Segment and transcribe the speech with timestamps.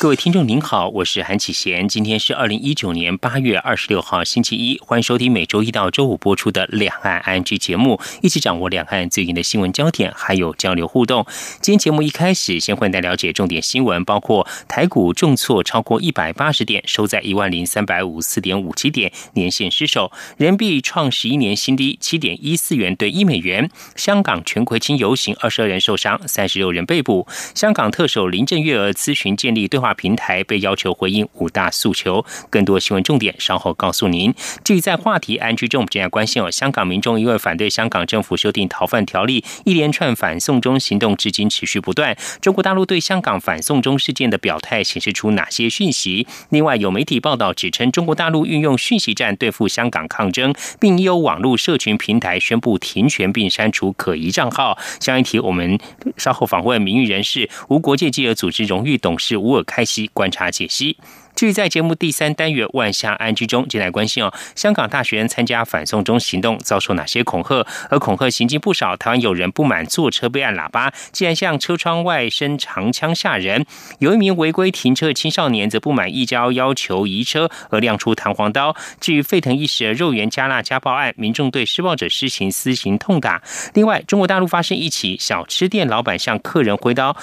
[0.00, 11.26] 各位听众您好，我是韩启贤，今天是二零一九年八月二十六号星期一，欢迎收听每周一到周五播出的两岸 I N G 节目，一起掌握两岸最近的新闻焦点，还有交流互动。
[11.60, 23.68] 今天节目一开始，先带大家了解重点新闻，包括台股重挫超过一百八十点，收在一万零三百五四点五七点，年线失守，人民币创十一年新低，七点一四元兑一美元。
[23.96, 27.26] 香港全葵青游行，二十二人受伤，三十六人被捕。
[27.56, 29.87] 香港特首林郑月娥咨询建立对话。
[29.94, 34.32] 平台被要求回应五大诉求，更多新闻重点稍后告诉您。
[34.62, 42.16] 至于在话题安居中，我们要关心哦，香港民众因为反对香港政府修订逃犯条例，一连串反送中行动至今持续不断。
[42.40, 46.26] 中国大陆对香港反送中事件的表态显示出哪些讯息？
[46.50, 54.78] 另外，有媒体报道指称，中国大陆运用讯息战对付香港抗争，并已有网络社群平台宣布停权并删除可疑账号。
[55.00, 55.78] 相关题，我们
[56.16, 59.77] 稍后访问名誉人士、无国界记者组织荣誉董事吴尔开。
[60.12, 60.96] 观察解析。
[61.34, 67.64] 至于在节目第三单元“万象安居”中，进来关心哦，香港大学生参加反送中行动遭受哪些恐吓？
[67.90, 73.62] 而恐吓行径不少，台湾有人不满坐车被按喇叭，竟然向车窗外伸长枪吓人；
[74.00, 78.74] 有一名违规停车的青少年则不满一交要求移车而亮出弹簧刀。
[79.00, 83.40] 至于沸腾一时的肉圆加辣家暴案，民众对施暴者施行私刑痛打。
[83.74, 87.16] 另外，中国大陆发生一起小吃店老板向客人挥刀，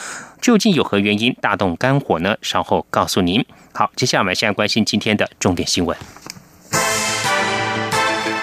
[0.45, 2.37] 究竟有何原因大动肝火呢？
[2.39, 3.43] 稍后告诉您。
[3.73, 5.97] 好，接下来我们现在关心今天的重点新闻。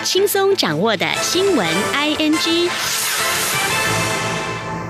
[0.03, 1.65] 轻松掌握的新闻
[1.95, 2.69] ，I N G。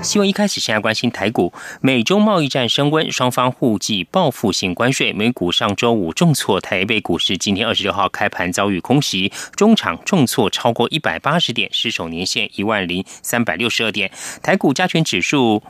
[0.01, 5.13] 新闻一开始，先来关心台股，美中贸易战升温，双方互计报复性关税。
[5.13, 14.09] 美股上周五重挫，台北股市今天二十六号开盘遭遇空袭，中场重挫超过一百八十点，失守年线一万零三百六十二点。
[14.41, 15.61] 台股加权指数。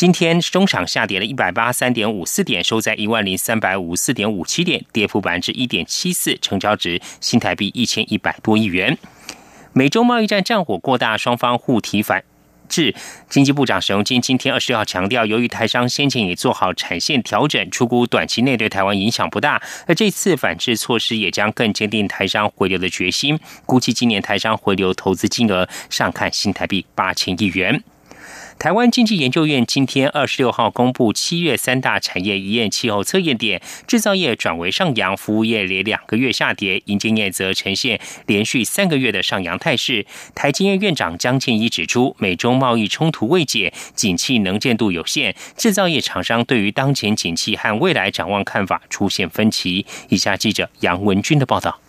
[0.00, 8.96] 今天中场下跌了一百八三点五四点，收在一万零三百五四点五七点，跌幅百分之一点七四，成交值新台币一千一百多亿元。
[9.74, 12.24] 美洲贸易战战火过大，双方互提反
[12.66, 12.94] 制。
[13.28, 23.38] 经济部长沈荣金今天二十六号强调，由于台商先前已做好产线调整，出估短期内对台湾影响不大，而这次反制措施也将更坚定台商回流的决心。
[23.66, 27.84] 估计今年台商回流投资金额上看新台币八千亿元。
[28.60, 40.04] 台湾经济研究院今天二十六号公布七月三大产业一验气候测验点，制造业转为上扬，服务业连两个月下跌，银建业则呈现连续三个月的上扬态势。
[40.34, 49.86] 台经院院长江建一指出，美中贸易冲突未解，景气能见度有限，制造业厂商对于当前景气和未来展望看法出现分歧。
[50.10, 51.80] 以下记者杨文军的报道。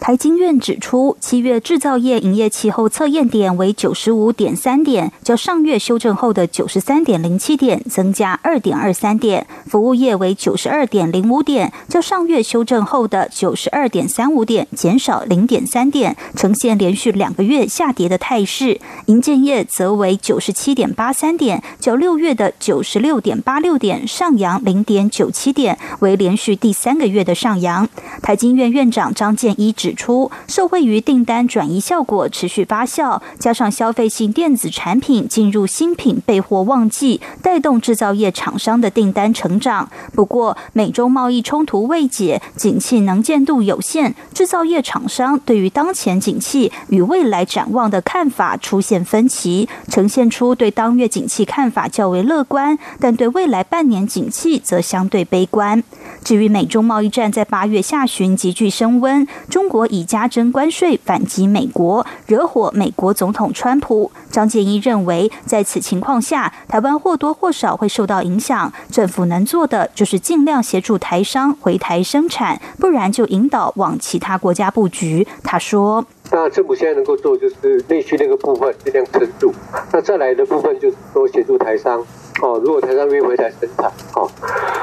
[0.00, 27.86] 台经院指出，七月制造业营业气候测验点为九十五点三点，较上月修正后的九十三点零七点增加二点二三点；服务业为九十二点零五点，较上月修正后的九十二点三五点减少零点三点，呈现连续两个月下跌的态势；营建业则为九十七点八三点，较六月的九十六点八六点上扬零点九七点，为连续第三个月的上扬。
[28.22, 29.89] 台经院院长张建一指。
[29.90, 39.90] 指出，受惠于订单转移效果持续发酵，加上消费性电子产品进入新品备货旺季，带动制造业厂商的订单成长。
[40.14, 55.82] 不过，美中贸易冲突未解，景气能见度有限，制造业厂商对于当前景气与未来展望的看法出现分歧，呈现出对当月景气看法较为乐观，但对未来半年景气则相对悲观。
[56.22, 59.79] 至于美中贸易战在八月下旬急剧升温，中国。
[59.86, 64.10] 以加征关税反击美国，惹火美国总统川普。
[64.30, 68.72] 张建一认为，在此情况下，台湾或多或少会受到影响。
[68.90, 75.26] 政府能做的就是尽量协助台商回台生产，不然就引导往其他国家布局。
[75.42, 79.52] 他说：“那政府现在能够做就是内需那个部分尽量撑住，
[79.92, 82.04] 那再来的部分就是说协助台商。”
[82.42, 84.28] 哦，如果台商愿意回来生产，哦，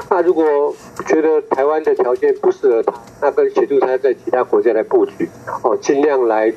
[0.09, 0.75] 那如果
[1.07, 5.27] 觉得台湾的条件不适合他，那跟协助他在其他国家来布局，
[5.63, 6.53] 哦，尽量来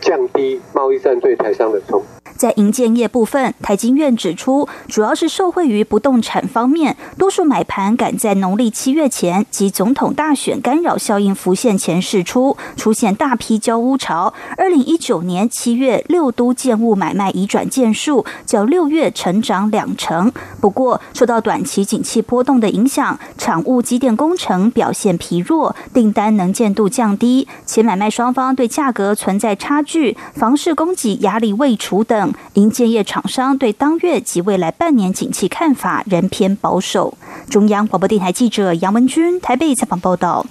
[0.00, 2.06] 降低贸易战对台商的冲击。
[2.36, 14.32] 在营建业部分，台经院指出，主要是受惠于不动产方面，多数买盘赶在农历七月前及总统大选干扰效应浮现前释出，出现大批交屋潮。
[14.56, 20.32] 二零一九年七月六都建物买卖移转件数较六月成长两成。
[20.60, 37.16] 不过，受到短期景气波动的影响，产物机电工程表现疲弱，订单能见度降低，且买卖双方对价格存在差距，房市供给压力未除等，营建业厂商对当月及未来半年景气看法仍偏保守。
[37.50, 40.46] 中央广播电台记者杨文君台北采访报道。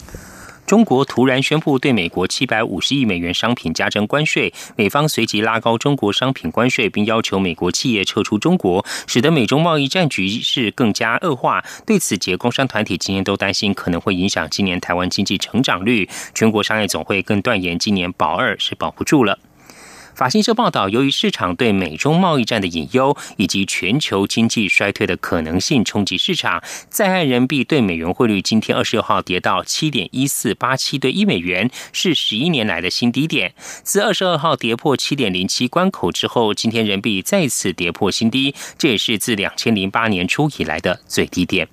[0.66, 11.64] 中国突然宣布对美国七百五十亿美元商品加征关税，美方随即拉高中国商品关税，并要求美国企业撤出中国，使得美中贸易战局势更加恶化。
[11.86, 16.10] 对此，节工商团体今年都担心可能会影响今年台湾经济成长率。
[16.34, 19.38] 全国商业总会更断言，今年保二是保不住了。
[20.16, 33.54] 法新社报道，由于市场对美中贸易战的隐忧以及全球经济衰退的可能性冲击市场，在岸人民币对美元汇率今天二十六号跌到七点一四八七对一美元，是十一年来的新低点。
[33.84, 41.68] 自二十二号跌破七点零七关口之后，今天人民币再次跌破新低，这也是自两千零八年初以来的最低点。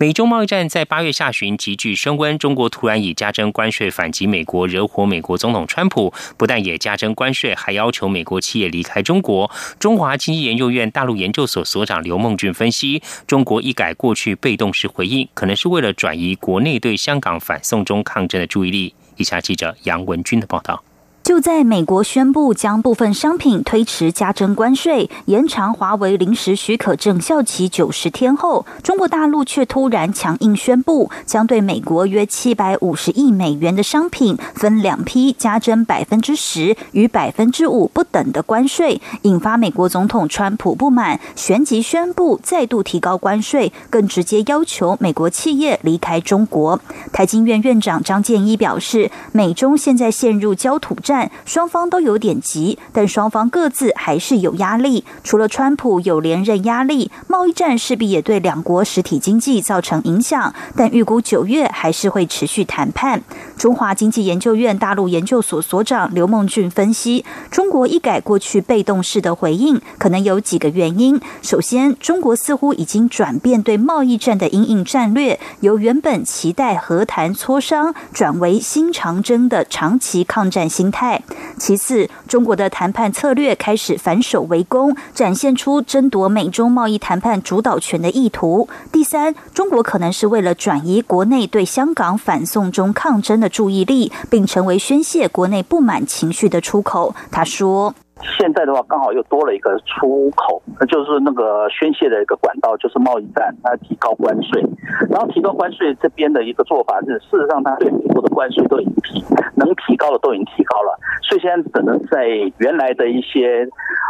[0.00, 6.10] 美中贸易战在八月下旬急剧升温，中国突然以加征关税反击美国，惹火美国总统川普。
[6.38, 9.50] 不但也加征关税，还要求美国企业离开中国。
[9.78, 18.94] 中华经济研究院大陆研究所所长刘梦俊分析，中国一改过去被动式回应，可能是为了转移国内对香港反送中抗争的注意力。
[19.18, 20.82] 以下记者杨文军的报道。
[21.30, 46.80] 就在美国宣布将部分商品推迟加征关税、延长华为临时许可证效期九十天后，中国大陆却突然强硬宣布，将对美国约七百五十亿美元的商品分两批加征百分之十与百分之五不等的关税，引发美国总统川普不满，旋即宣布再度提高关税，更直接要求美国企业离开中国。
[47.12, 51.19] 台经院院长张建一表示，美中现在陷入焦土战。
[51.44, 55.04] 双方都有点急，但双方各自还是有压力。
[55.24, 60.54] 除了川普有连任压力，贸易战势必也对两国实体经济造成影响。
[60.76, 63.22] 但预估九月还是会持续谈判。
[63.56, 71.20] 中华经济研究院大陆研究所所长刘梦俊分析，中国一改过去被动式的回应，可能有几个原因。
[71.42, 81.09] 首先，中国似乎已经转变对贸易战的阴影战略，由原本期待和谈磋商，转为新长征的长期抗战心态。
[81.58, 88.68] 其次，中国的谈判策略开始反守为攻，展现出争夺美中贸易谈判主导权的意图。
[88.90, 97.14] 第三，中国可能是为了转移国内对香港反送中抗争的注意力，并成为宣泄国内不满情绪的出口。
[97.30, 97.94] 他说。
[98.22, 104.62] 现在的话，刚好又多了一个出口，就是那个宣泄的一个管道，就是贸易战，它提高关税，
[105.10, 109.24] 然后提高关税这边的一个做法是，事实上它对美国的关税都已经提，
[109.56, 112.26] 能提高的都已经提高了，所以现在只能在
[112.58, 113.66] 原来的一些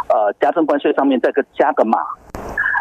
[0.09, 1.99] 呃加征关税上面再个加个码，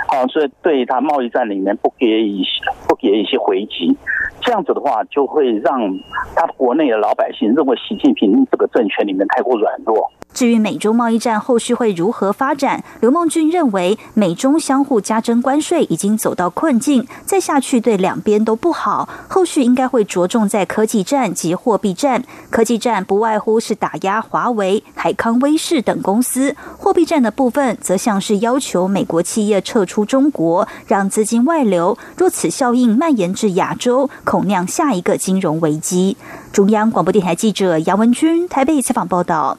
[0.09, 3.97] 啊，所以对它贸易战里面不给一些不给一些回击，
[4.41, 5.81] 这样子的话就会让
[6.35, 10.11] 他国内的老百姓认为习近平这个政权里面太过软弱。
[10.40, 19.06] 至于美中贸易战后续会如何发展，刘梦俊认为，美中相互加征关税已经走到困境，再下去对两边都不好。
[19.28, 22.25] 后续应该会着重在科技战及货币战。
[22.48, 31.98] 科技战不外乎是打压华为、海康威视等公司；货币战的部分，则像是要求美国企业撤出中国，让资金外流。
[32.17, 36.17] 若此效应蔓延至亚洲，恐酿下一个金融危机。
[36.50, 39.58] 中央广播电台记者杨文君台北采访报道。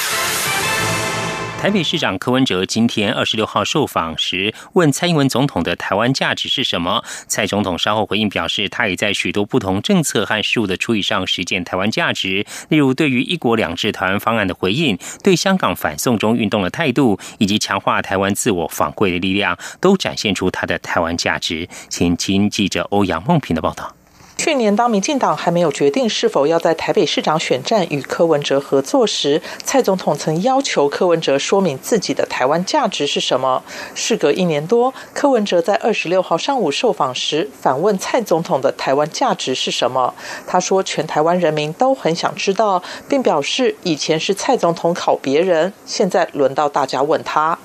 [1.61, 7.03] 台北市长柯文哲今天二十六号受访时，问蔡英文总统的台湾价值是什么？
[7.27, 21.69] 蔡总统稍后回应表示，他也在许多不同政策和事务的处理上实践台湾价值，例如对于“一国两制”台湾方案的回应，对香港反送中运动的态度，以及强化台湾自我防卫的力量，都展现出他的台湾价值。
[21.89, 23.95] 请听记者欧阳梦平的报道。
[24.43, 33.61] 去年，当民进党还没有决定是否要在台北市长选战与柯文哲合作时，蔡总统曾要求柯文哲说明自己的台湾价值是什么。
[33.93, 40.15] 事隔一年多，柯文哲在二十六号上午受访时，反问蔡总统的台湾价值是什么？
[40.47, 47.59] 他说：“全台湾人民都很想知道，并表示以前是蔡总统考别人，现在轮到大家问他。”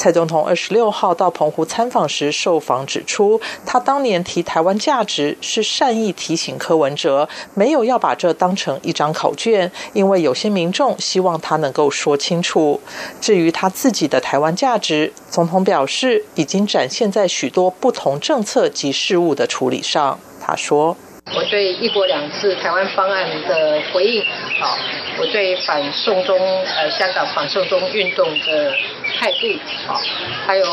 [0.00, 12.80] 蔡总统二十六号到澎湖参访时，受访指出，他当年提台湾价值是善意提醒柯文哲，没有要把这当成一张考卷，因为有些民众希望他能够说清楚。
[13.20, 20.18] 至于他自己的台湾价值，总统表示已经展现在许多不同政策及事务的处理上。
[20.40, 20.96] 他说。
[21.32, 24.20] 我对“一国两制”台湾方案的回应，
[24.58, 24.76] 好，
[25.20, 28.74] 我对反送中呃香港反送中运动的
[29.10, 29.46] 态度，
[29.86, 30.00] 好，
[30.46, 30.64] 还有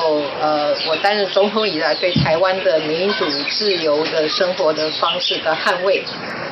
[0.41, 6.03] 呃我担任总统以来对台湾的民主自由的生活的方式的捍卫，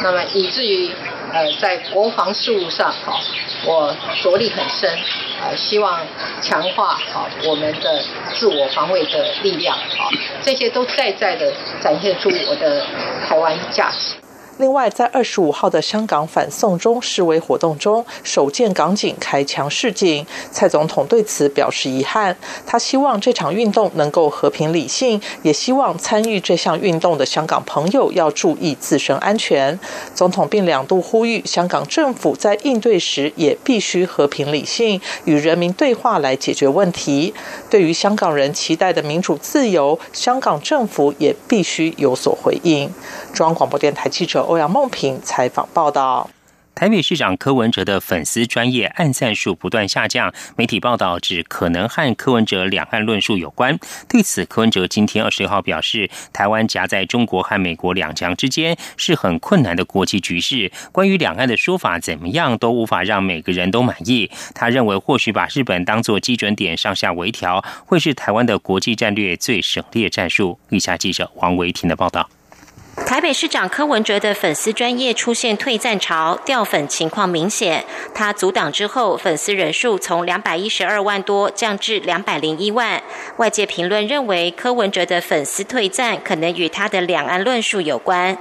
[0.02, 0.92] 那么以至于
[1.32, 3.20] 呃在国防事务上，好，
[3.66, 4.90] 我着力很深，
[5.42, 6.02] 呃希望
[6.42, 10.10] 强化好我们的自我防卫的力量，啊，
[10.42, 11.52] 这些都在在的
[11.82, 12.86] 展现出我的
[13.28, 14.16] 台湾价值。
[14.58, 22.38] 另外，在二十五号的香港反送中示威活动中，首见港警开枪示警，蔡总统对此表示遗憾。
[22.66, 29.78] 他希望这场运动能够和平理性，也希望参与这项运动的香港朋友要注意自身安全。
[30.14, 37.34] 总统并两度呼吁香港政府在应对时也必须和平理性，与人民对话来解决问题。
[37.70, 42.90] 对于香港人期待的民主自由，香港政府也必须有所回应。
[43.34, 44.45] 中央广播电台记者。
[44.46, 46.30] 欧阳梦平采访报道：
[46.74, 53.80] 台北市长柯文哲的粉丝专业暗赞数不断下降，媒体报道指可能和柯文哲两岸论述有关。
[54.10, 64.30] 对此，柯文哲今天二十六号表示，台湾夹在中国和美国两强之间是很困难的国际局势，关于两岸的说法怎么样都无法让每个人都满意。
[64.54, 70.60] 他认为，或许把日本当作基准点上下微调，会是台湾的国际战略最省略战术。
[70.70, 72.30] 以下记者王维婷的报道。
[73.06, 77.86] 台北市长柯文哲的粉丝专业出现退赞潮，掉粉情况明显。
[78.16, 83.02] 他阻挡之后，粉丝人数从两百一十二万多降至两百零一万。
[83.38, 88.36] 外界评论认为，柯文哲的粉丝退赞可能与他的两岸论述有关。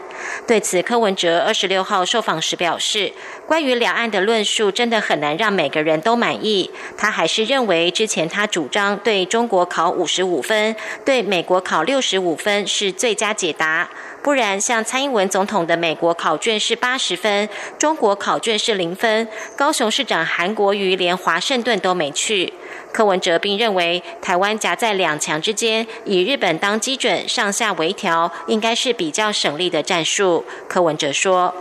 [0.46, 3.12] 对此，柯文哲二十六号受访时表示，
[3.46, 6.70] 关于两岸的论述真的很难让每个人都满意。
[6.96, 13.90] 他还是认为，之前他主张对中国考五十五分，对美国考六十五分是最佳解答。
[14.24, 17.46] 不然，像蔡英文总统的美国考卷是八十分，
[17.78, 19.28] 中国考卷是零分。
[19.54, 22.54] 高雄市长韩国瑜连华盛顿都没去。
[22.90, 30.42] 柯文哲并认为，台湾夹在两强之间，以日本当基准，上下微调，应该是比较省力的战术。
[30.66, 31.54] 柯文哲说：“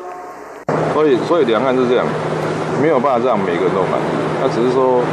[0.95, 2.05] 所以，所以两岸是这样，
[2.81, 4.15] 没有办法让每个人都满意。
[4.41, 5.03] 那只是说，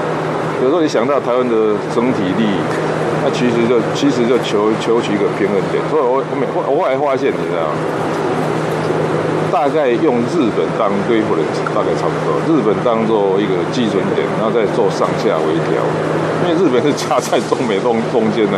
[0.63, 2.61] 有时候你想到台湾的整体利益。”
[3.23, 7.69] 那其实就其实就求求取一个平衡点，所以我我每我后来发现，你知道，
[9.53, 11.43] 大概用日本当对付的
[11.77, 15.85] 大概差不多，日本当做一个基准点，然后再做上下微调，
[16.43, 18.57] 因为日本是夹在中美中中间的。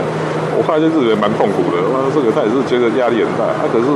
[0.54, 3.50] 我发现日本蛮痛苦的，哇，这个他也是觉得压力很大。
[3.56, 3.88] 啊，可是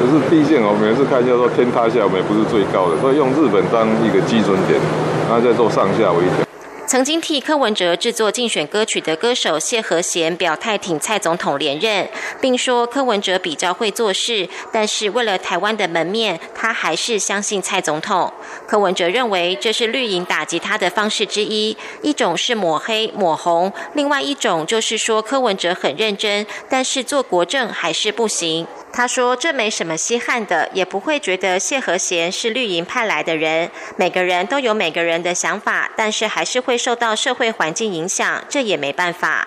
[0.00, 4.80] 可是毕竟我每次看叫做天塌下来，我们也不是最高的，所以用日本当一个基准点，
[5.28, 6.51] 然后再做上下微调。
[6.92, 12.06] 曾经替柯文哲制作竞选歌曲的歌手谢和弦表态挺蔡总统连任，
[12.38, 18.30] 并说柯文哲比较会做事，但是为了台湾的门面，他还是相信蔡总统。
[18.66, 28.66] 柯文哲认为这是绿营打击他的方式之一，一种是抹黑抹红，另外一种就是说柯文哲很认真，但是做国政还是不行。
[28.94, 33.70] 他说：“这没什么稀罕的，也不会觉得谢和弦是绿营派来的人。
[33.96, 39.46] 每个人都有每个人的想法，但是还是会受到社会环境影响，这也没办法。”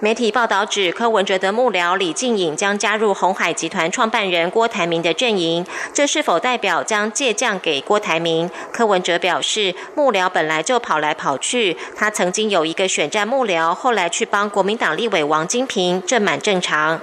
[0.00, 5.64] 媒体报道指，柯文哲的幕僚李静颖将加入红海集团创办人郭台铭的阵营，
[5.94, 8.50] 这是否代表将借将给郭台铭？
[8.70, 17.00] 柯文哲表示，幕僚本来就跑来跑去，他曾经有一个选战幕僚，后来去帮国民党立委王金平，这蛮正常。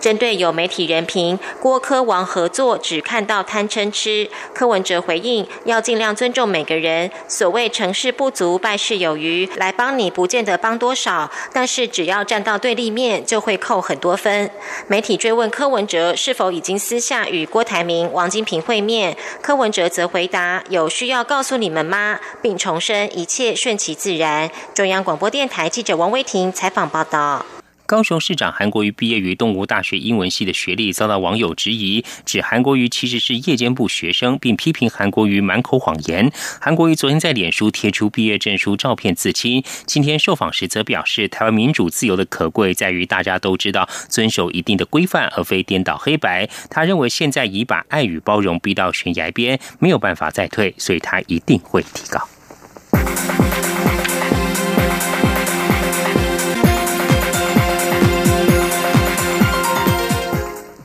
[0.00, 7.10] 针对有媒体人评郭科王合作只看到贪嗔痴，柯文哲回应要尽量尊重每个人。
[7.26, 14.50] 所谓成事不足败事有余，来帮你不见得帮多少，但是只要站到对立面就会扣很多分。
[14.86, 24.50] 媒体追问柯文哲是否已经私下与郭台铭、王金平会面，柯文哲则回答有需要告诉你们吗，并重申一切顺其自然。
[24.72, 27.44] 中央广播电台记者王威婷采访报道。
[27.88, 36.30] 高雄市长韩国瑜毕业于东吴大学英文系的学历遭到网友质疑，指韩国瑜其实是夜间部学生，并批评韩国瑜满口谎言。
[36.60, 46.46] 韩国瑜昨天在脸书贴出毕业证书照片自清，今天受访时则表示，台湾民主自由的可贵在于大家都知道遵守一定的规范，而非颠倒黑白。
[46.68, 52.28] 他认为现在已把爱与包容逼到悬崖边，没有办法再退，所以他一定会提高。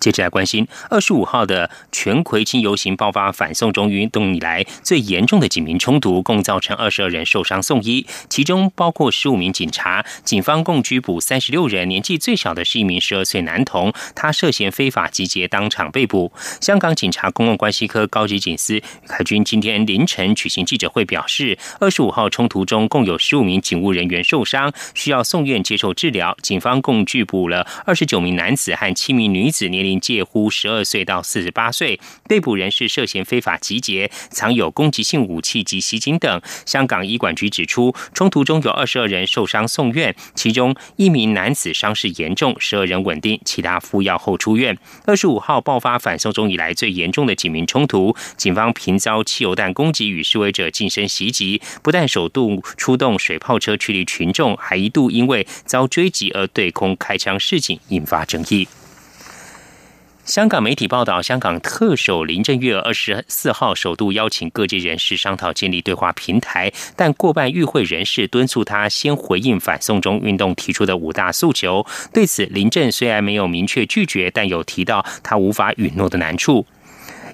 [0.04, 10.06] 接着来关心，二十五号的全葵青游行爆发反送中运动以来最严重的警民冲突，共造成二十二人受伤送医，其中包括十五名警察。
[10.26, 16.34] 警方共拘捕三十六人，年纪最小的是一名十二岁男童，他涉嫌非法集结，当场被捕。
[16.60, 26.36] 香港警察公共关系科高级警司凯军今天凌晨举行记者会，表示二十五号冲突中共有十五名警务人员受伤，需要送院接受治疗。
[26.42, 29.93] 警方共拘捕了二十九名男子和七名女子，年龄。
[30.00, 36.42] 介乎十二岁到四十八岁，被捕人士涉嫌非法集结、藏有攻击性武器及袭警等。
[36.66, 44.78] 香港医管局指出，冲突中有二十二人受伤送院，其中一名男子伤势严重，十二人稳定，其他服药后出院。
[45.06, 58.67] 二十五号爆发反送中以来最严重的警民冲突，警方频遭汽油弹攻击与示威者近身袭击，不但首度出动水炮车驱离群众，还一度因为遭追击而对空开枪示警，引发争议。
[60.26, 71.86] 香港媒体报道，香港特首林郑月娥二十四号首度邀请各界人士商讨建立对话平台，但过半与会人士敦促他先回应反送中运动提出的五大诉求。
[72.14, 76.66] 对此，林郑虽然没有明确拒绝，但有提到他无法允诺的难处。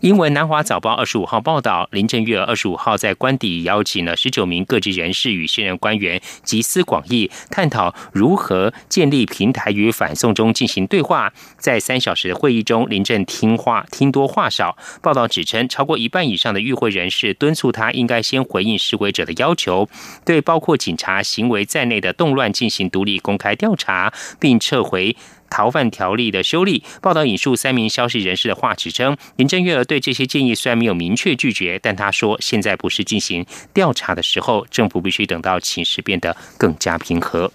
[0.01, 11.33] 英文《南华早报》二十五号报道，林郑月娥二十五号在官邸邀请了十九名各级人士与现任官员集思广益，探讨如何建立平台与反送中进行对话。
[11.57, 14.77] 在三小时的会议中，林郑听话听多话少。
[15.01, 19.89] 报道指称，超过一半以上的与会人士敦促他应该先回应示威者的要求，
[20.23, 25.17] 对包括警察行为在内的动乱进行独立公开调查，并撤回。
[25.49, 37.51] 逃犯条例的修例报道引述三名消息人士的话，指称林郑月娥对这些建议虽然没有明确拒绝，但她说现在不是进行调查的时候，政府必须等到情势变得更加平和。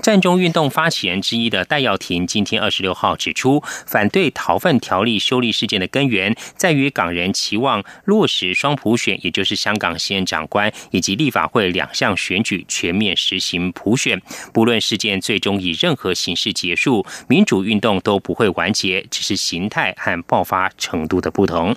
[0.00, 14.20] 战中运动发起人之一的戴耀廷今天二十六号指出，反对逃犯条例修例事件的根源在于港人期望落实双普选，也就是香港行政长官以及立法会两项选举全面实行普选。
[14.52, 21.74] 不论事件最终以任何形式结束，民主运动都不会完结，只是形态和爆发程度的不同。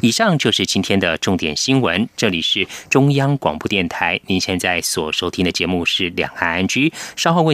[0.00, 7.53] 以上就是今天的重点新闻，这里是中央广播电台，您现在所收听的节目是两岸安居，稍后为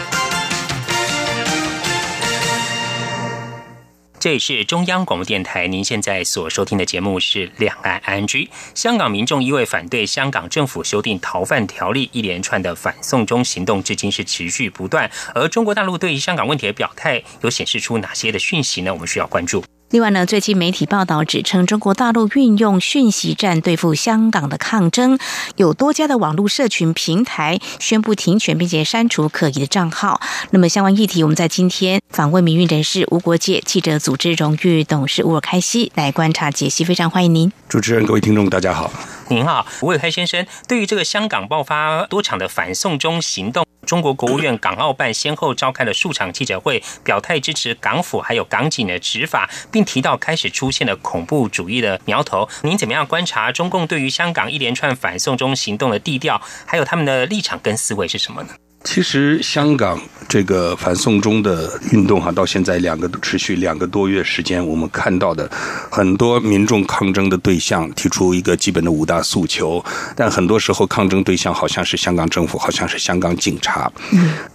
[4.21, 8.45] 这里是中央广播电台，您现在所收听的节目是《两岸安居》。
[8.75, 15.09] 香港民众因为反对香港政府修订逃犯条例，一连串的反送中行动至今是持续不断。
[15.33, 18.93] 而中国大陆对于香港问题的表态，有显示出哪些的讯息呢？
[18.93, 19.63] 我们需要关注。
[19.91, 25.19] 另外呢，最近媒体报道指称，中国大陆运用讯息战对付香港的抗争，
[25.57, 30.21] 有多家的网络社群平台宣布停权，并且删除可疑的账号。
[30.51, 37.51] 那么相关议题，我们在今天访问民运人士吴国界记者组织荣誉董事沃尔开西来观察解析，非常欢迎您。
[37.67, 38.89] 主持人，各位听众，大家好。
[39.31, 40.45] 您好，吴伟开先生。
[40.67, 52.49] 对于这个香港爆发多场的反送中行动，中国国务院港澳办先后召开了数场记者会，表态支持港府还有港警的执法，并提到开始出现了恐怖主义的苗头。
[52.63, 58.49] 您怎么样观察中共对于香港一连串反送中行动的地调，还有他们的立场跟思维是什么呢？
[58.83, 65.49] 其实香港这个反送中的运动哈，到现在两个持续两个多月时间，我们看到的
[65.89, 69.83] 很多民众抗争的对象提出一个基本的五大诉求，
[70.15, 73.91] 但很多时候抗争对象好像是香港政府，好像是香港警察，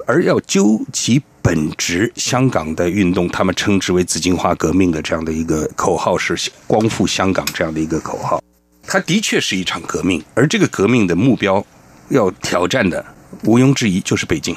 [0.07, 8.43] 而要究其本质，香港的运动，他们称之为紫荆花革命的这样的一个口号是“光复香港”这样的一个口号，
[8.87, 11.65] 它的确是一场革命，而这个革命的目标
[12.09, 13.05] 要挑战的。
[13.45, 14.57] 毋庸置疑，就是北京，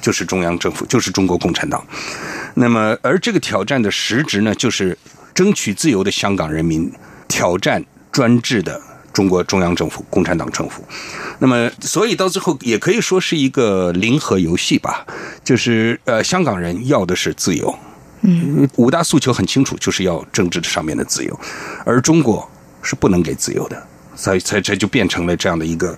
[0.00, 1.84] 就是中央政府，就是中国共产党。
[2.54, 4.96] 那么，而这个挑战的实质呢，就是
[5.34, 6.92] 争取自由的香港人民
[7.26, 8.80] 挑战专制的
[9.12, 10.84] 中国中央政府、共产党政府。
[11.38, 15.06] 那么，所以到最后也可以说是一个零和游戏吧。
[15.44, 17.72] 就是呃，香港人要的是自由，
[18.22, 21.40] 嗯，五大诉求很清楚，就是要政治上面的自由，
[21.84, 22.48] 而中国
[22.82, 23.86] 是不能给自由的。
[24.18, 25.96] 才才才就变成了这样的一个，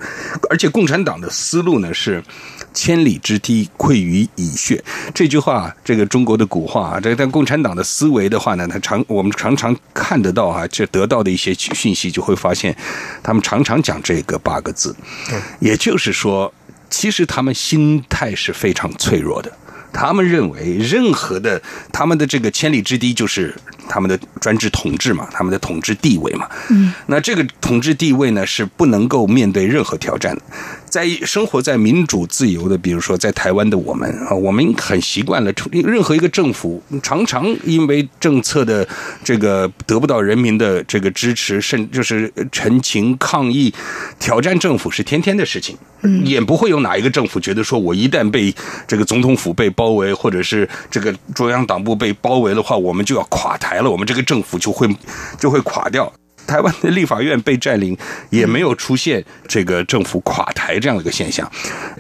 [0.51, 2.23] 而且共产党的思路呢是
[2.75, 4.83] “千里之堤，溃于蚁穴”
[5.15, 12.77] 这句话，这个中国的古话啊，这但共产党的思维的话呢，他常我们常常看得到啊，这得到的一些讯息就会发现，
[13.23, 14.95] 他们常常讲这个八个字，
[15.59, 16.53] 也就是说，
[16.91, 19.51] 其实他们心态是非常脆弱的。
[19.93, 21.61] 他们认为，任何的
[21.93, 23.55] 他们的这个千里之堤就是
[23.89, 26.49] 他们的专制统治嘛，他们的统治地位嘛。
[26.69, 30.43] 嗯，那这个统治地位呢，是不能够面对任何挑战的。
[30.91, 38.87] 在生活在民主自由的，比如说在台湾的我们啊，我们很习惯了，任何一个政府常常因为政策的
[39.23, 43.73] 这个得不到人民的这个支持，甚就是陈情抗议、
[44.19, 45.79] 挑战政府是天天的事情。
[46.03, 48.53] 嗯，也不会有哪一个政府觉得说我一旦被
[48.89, 54.89] 这个总统府被包围，或者是这个中央党部被包围的话，我们就要垮台了，我们这个政府就会
[55.39, 56.11] 就会垮掉。
[56.51, 57.97] 台湾的立法院被占领，
[58.31, 61.49] 也没有出现这个政府垮台这样的一个现象，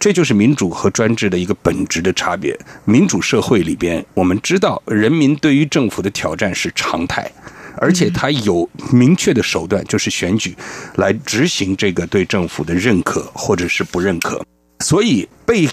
[0.01, 2.59] 这就是民主和专制的一个本质的差别。
[2.85, 7.31] 民主社会里边，我们知道人民对于政府的挑战是常态，
[7.77, 10.57] 而且他有明确的手段，就是选举
[10.97, 14.45] 来执行这个对政府的认可或者是不认可。
[14.81, 15.69] 所以被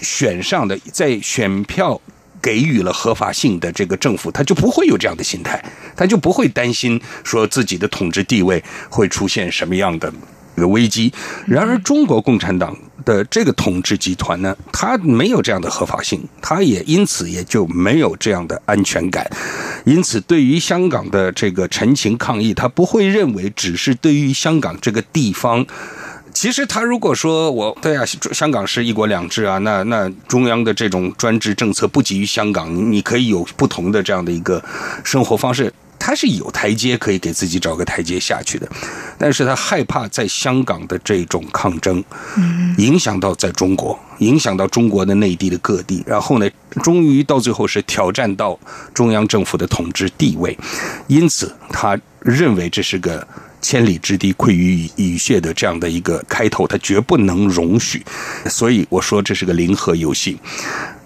[0.00, 2.00] 选上的在选票。
[2.42, 5.64] 给予了合法性的这个政府，他就不会有这样的心态，
[5.96, 10.12] 他就不会担心说自己的统治地位会出现什么样的
[10.56, 11.12] 一个危机。
[11.46, 19.24] 然而，中国共产党的这个统治集团呢，他没有这样的合法性，他也因此也就没有这样的安全感。
[19.84, 25.64] 因此，对于香港的这个陈情抗议，他不会认为只是对于香港这个地方。
[26.34, 34.62] 其实他如果说我对啊，香港是一国两制啊，那那中央的这种专制政策不及于香港，你可以有不同的这样的一个
[35.04, 38.66] 生活方式，他是有台阶可以给自己找个台阶下去的，
[39.18, 42.02] 但是他害怕在香港的这种抗争，
[42.78, 46.50] 影响到在中国，影响到中国的内地的各地，然后呢，
[46.82, 48.58] 终于到最后是挑战到
[48.92, 50.58] 中央政府的统治地位，
[51.06, 53.26] 因此他认为这是个。
[53.62, 58.04] 千里之堤溃于蚁穴的这样的一个开头，他绝不能容许。
[58.46, 60.36] 所以我说这是个零和游戏。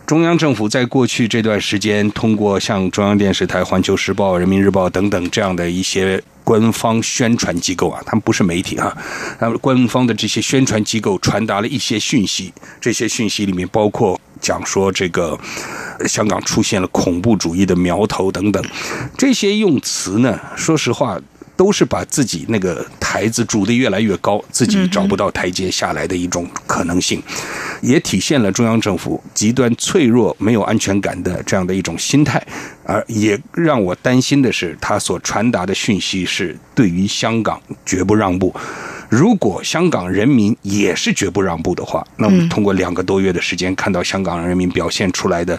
[0.07, 8.97] 中央政府在过去这段时间，通过像中央电视台、环球时报、人民日报等等这样的一些官方宣传机构啊，他们不是媒体啊，
[9.41, 15.37] 他们官方的这些宣传机构传达了一些讯息，这些讯息里面包括讲说这个
[16.07, 18.65] 香港出现了恐怖主义的苗头等等，
[19.19, 21.21] 这些用词呢，说实话。
[21.57, 27.23] 都是把自己那个台子筑得越来越高，自己找不到台阶下来的一种可能性，
[27.81, 32.41] 也体现了中央政府极端脆弱、没有安全感的这样的一种心态。
[32.85, 38.55] 而也让我担心的是，他所传达的讯息是对于香港绝不让步。
[39.09, 45.59] 如果香港人民也是绝不让步的话，那么通过两个多月的时间，看到香港人民表现出来的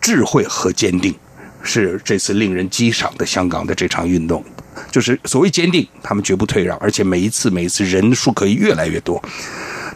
[0.00, 1.14] 智慧和坚定，
[1.62, 4.44] 是这次令人激赏的香港的这场运动。
[4.90, 9.22] 就是所谓坚定，他们绝不退让，而且每一次每一次人数可以越来越多。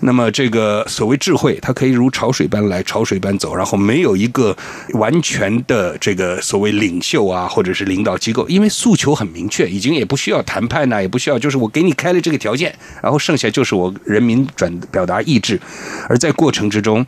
[0.01, 4.57] 那么这个所谓智慧，它可以如潮水般来，潮水般走，然后没有一个
[4.93, 15.61] 完全的这个所谓领袖啊，或者是领导机构，因为诉求很明确，已经也不需要谈判呢，也不需要，就是我给你开了这个条件，然后剩下就是我人民转表达意志。
[16.09, 17.05] 而在过程之中，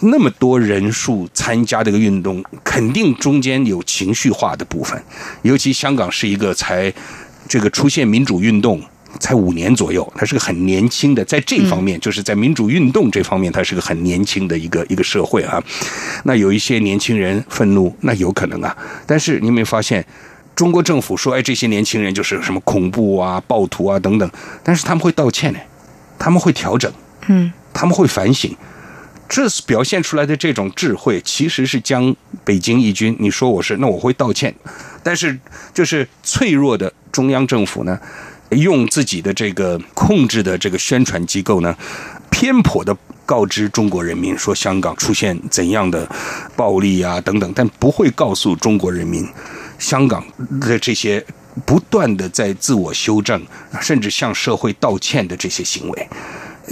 [0.00, 5.02] 那么多人数参加这个运动，肯定中间有情绪化的部分，
[5.42, 6.92] 尤其香港是一个才
[7.48, 8.80] 这个出现民主运动。
[9.18, 15.62] 才五年左右，他是个很年轻的，在这方面，就是在民主运动这方面，他是个很年轻的一个一个社会啊。
[16.24, 18.76] 那有一些年轻人愤怒，那有可能啊。
[19.06, 20.04] 但是你有没有发现，
[20.54, 24.30] 中国政府说，哎，这些年轻人就是什么恐怖啊、暴徒啊等等，
[24.62, 25.58] 但是他们会道歉呢，
[26.18, 26.92] 他们会调整，
[27.26, 28.54] 嗯，他们会反省，
[29.28, 34.54] 这表现出来的这种智慧，其实是将北京义军，你说我是，那我会道歉，
[35.02, 35.38] 但是
[35.74, 37.98] 就是脆弱的中央政府呢？
[38.50, 41.76] 用自己的这个控制的这个宣传机构呢，
[42.30, 46.08] 偏颇的告知中国人民说香港出现怎样的
[46.56, 49.24] 暴力啊等等，但不会告诉中国人民，
[49.78, 50.24] 香港
[50.60, 51.24] 的这些
[51.64, 53.40] 不断的在自我修正，
[53.80, 56.08] 甚至向社会道歉的这些行为，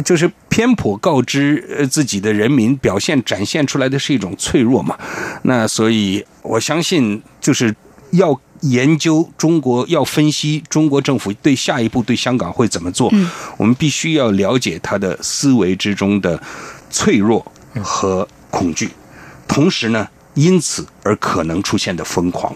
[0.05, 4.99] 就是偏颇告知自己的人民，表现展现出来的是一种脆弱嘛？
[5.43, 7.73] 那所以我相信就是
[8.11, 8.41] 要。
[8.61, 13.13] 研究中国要分析中国政府对下一步对香港会怎么做，
[13.57, 16.41] 我们必须要了解他的思维之中的
[16.91, 17.45] 脆弱
[17.83, 18.91] 和恐惧，
[19.47, 22.55] 同时呢，因此而可能出现的疯狂。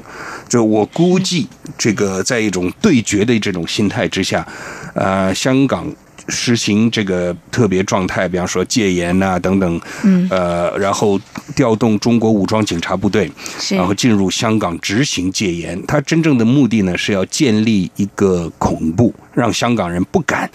[0.48, 4.46] 就我估计，这个在一种对决的这种心态之下，
[4.94, 5.92] 呃，香港。
[6.28, 11.20] 实行这个特别状态，比方说戒严呐等等，嗯，呃，然后
[11.54, 13.30] 调动中国武装警察部队，
[13.70, 15.80] 然后进入香港执行戒严。
[15.86, 20.50] 他真正的目的呢，是要建立一个恐怖，让香港人不敢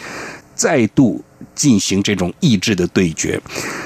[0.56, 1.24] 再度。
[1.56, 3.40] 进行这种意志的对决，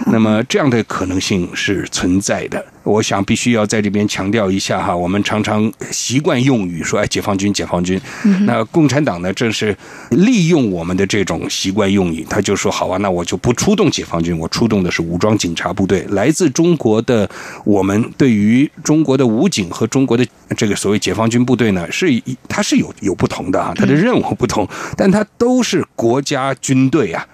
[0.08, 2.64] 那么这样的可能性是存在的。
[2.84, 8.00] 我想必须要在这边强调一下哈，我们常常习惯用语说“哎，解放军，解放军”。
[8.48, 9.76] 那共产党呢，正是
[10.10, 16.04] 利用我们的这种习惯用语，他就说：“好啊，那我就不出动解放军，我出动的是武装警察部队。
[16.10, 17.30] 来自中国的
[17.64, 20.26] 我们，对于中国的武警和中国的
[20.58, 22.08] 这个所谓解放军部队呢，是
[22.50, 27.26] 它是有有不同的啊，它的任务不同，但它都是国家军队啊。”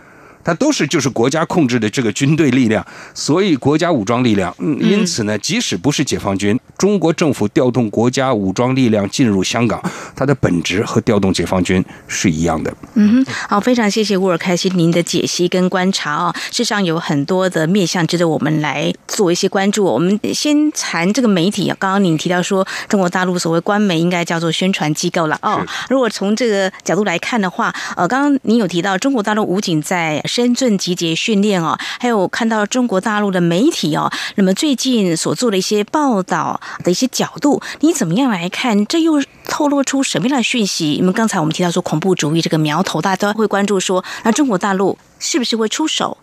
[0.47, 9.83] 它都是就是国家控制的这个军队力量，所以国家武装力量，嗯，因此呢，即使不是解放军，中国政府调动国家武装力量进入香港，
[10.15, 12.73] 它的本质和调动解放军是一样的。
[12.93, 19.83] 嗯哼，好，非常谢谢乌尔开心您的解析跟观察啊，事实上有很多的面向值得我们来做一些关注。
[19.83, 25.61] 我们先谈这个媒体啊，刚刚您提到说中国大陆所谓官媒应该叫做宣传机构了哦。
[25.89, 30.23] 如果从这个角度来看的话，呃，刚刚您有提到中国大陆武警在。
[30.37, 38.85] 深圳集结训练哦，还有看到中国大陆的媒体哦，那么最近所做的一些报道的一些角度，你怎么样来看？
[38.85, 39.13] 这又
[39.47, 40.89] 透露出什么样的讯息？
[40.99, 46.19] 你们刚才我们提到说恐怖主义这个苗头，大家都会关注说，那中国大陆是不是会出手？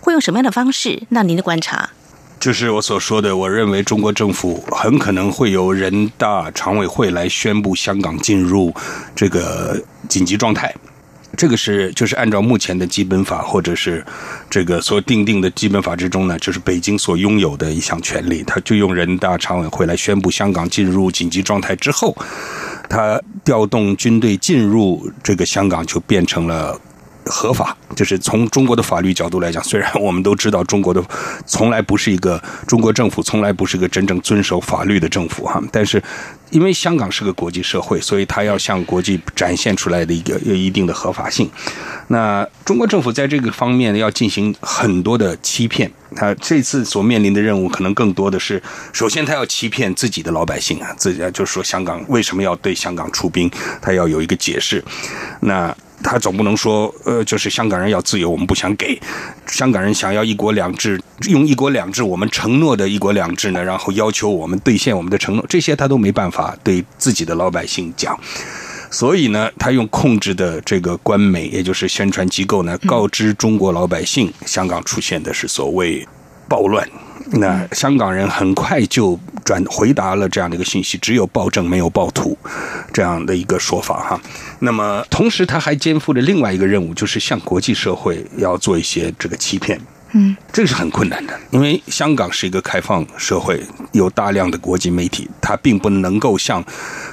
[0.00, 1.02] 会用什么样的方式？
[1.10, 1.90] 那您的观察？
[2.40, 8.72] 就是我所说的，我认为中国政府很可能会由人大常委会来宣布香港进入
[9.14, 10.74] 这个紧急状态。
[11.36, 14.04] 这个是就是按照目前的基本法或者是
[14.50, 22.16] 这个所定定的基本法之中呢，就是北京所拥有的一项权利，他就用人大常委会来宣布香港进入紧急状态之后，
[22.88, 26.78] 他调动军队进入这个香港就变成了
[27.24, 27.76] 合法。
[27.96, 31.02] 就是从中国的法律角度来讲，虽然我们都知道中国的
[31.46, 36.02] 从来不是一个中国政府从来不是一个真正遵守法律的政府哈，但是
[36.50, 41.50] 因为香港是个国际社会，所以它要向国际展现出来的一个有一定的合法性。
[42.08, 48.60] 那中国政府在这个方面要进行很多的欺骗，他这次所面临的任务可能更多的是，
[48.92, 54.84] 首先他要欺骗自己的老百姓啊，自己就是说香港为什么要对香港出兵，他要有一个解释。
[55.40, 58.98] 那他总不能说，呃，就是香港人要自由，我们不想给；
[59.46, 68.18] 香港人想要一国两制，用一国两制，我们承诺的一国两制呢，然后要求我们兑现我们的承诺，这些他都没办法对自己的老百姓讲。
[68.90, 76.06] 所以呢，他用控制的这个官媒，也就是宣传机构呢，告知中国老百姓，香港出现的是所谓
[76.48, 76.88] 暴乱。
[77.32, 82.36] 那香港人很快就转回答了这样的一个信息，只有暴政没有暴徒，
[82.92, 84.20] 这样的一个说法哈。
[84.58, 89.80] 那么同时，他还肩负着另外一个任务，就是向国际社会要做一些这个欺骗。
[90.12, 96.64] 嗯，这个是很困难的，因为香港是一个开放社会，有大量的国际媒体，它并不能够像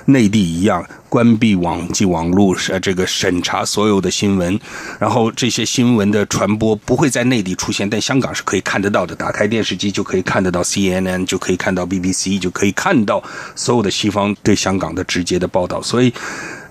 [0.06, 4.60] 内地一样关闭网际网络，呃，这个审查所有的新闻，
[5.00, 13.24] 然后这些新闻的传播不会在内地出现，但香港是可以看得到的，打开电视机就可以看得到 CNN，就可以看到 BBC，就可以看到
[13.56, 16.12] 所有的西方对香港的直接的报道，所以。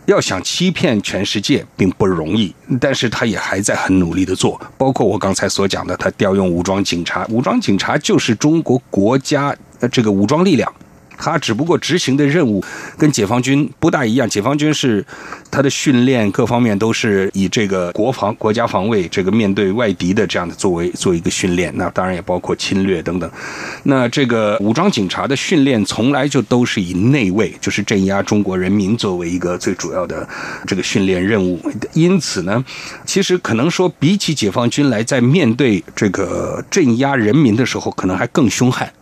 [0.07, 10.73] 要想欺骗全世界并不容易，但是他也还在很努力的做，包括我刚才所讲的，他调用武装警察，武装警察就是中国国家呃这个武装力量。
[11.17, 12.63] 他只不过执行的任务
[12.99, 15.05] 跟解放军不大一样，解放军是
[15.51, 23.31] 他的训练各方面都是以这个国防、国家防卫这个面对外敌的这样的作为做一个训练，那当然也包括侵略等等。
[23.85, 30.29] 那这个武装警察的训练从来就都是以内卫，就是镇压中国人民作为一个最主要的
[30.67, 31.61] 这个训练任务。
[31.93, 32.65] 因此呢，
[33.05, 38.93] 其实可能说比起解放军来，在面对这个镇压人民的时候，可能还更凶悍。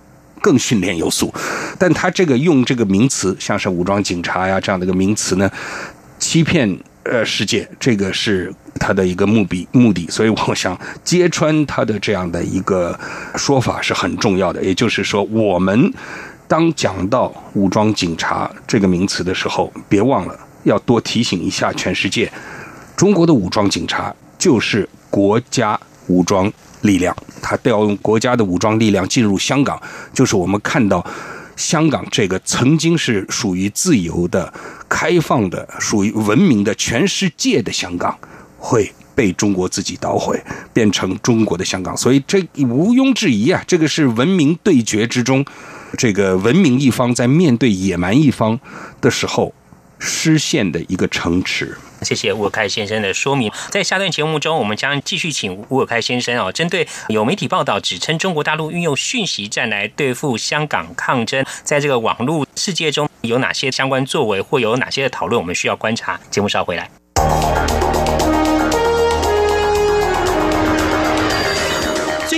[0.45, 1.33] 更训练有素，
[1.79, 5.51] 但他这个用这个名词，像是武装警察呀这样的一个名词呢，
[6.19, 10.07] 欺骗呃世界，这个是他的一个目的目的。
[10.11, 12.99] 所以我想揭穿他的这样的一个
[13.37, 14.63] 说法是很重要的。
[14.63, 15.91] 也就是说，我们
[16.47, 22.31] 当讲到武装警察这个名词的时候，别忘了要多提醒一下全世界，
[22.95, 26.53] 中国的武装警察就是国家武装。
[26.85, 29.81] 力量，他调用国家的武装力量进入香港，
[30.13, 31.05] 就是我们看到
[31.57, 34.53] 香港这个曾经是属于自由的、
[34.89, 38.17] 开放的、属于文明的全世界的香港，
[38.59, 40.43] 会被中国自己捣毁，
[40.73, 41.97] 变成中国的香港。
[41.97, 45.45] 所以这毋庸置疑啊，这个是文明对决之中，
[45.97, 48.59] 这个文明一方在面对野蛮一方
[49.01, 49.55] 的时候
[49.99, 51.77] 失陷的一个城池。
[52.05, 53.51] 谢谢吴尔开先生的说明。
[53.71, 66.21] 在下段节目中，我们将继续请吴尔开先生哦，针对有媒体报道指称中国大陆运用讯息战来对付香港抗争，在这个网络世界中有哪些相关作为，或有哪些的讨论，我们需要观察。
[66.31, 67.04] 节目稍后回来。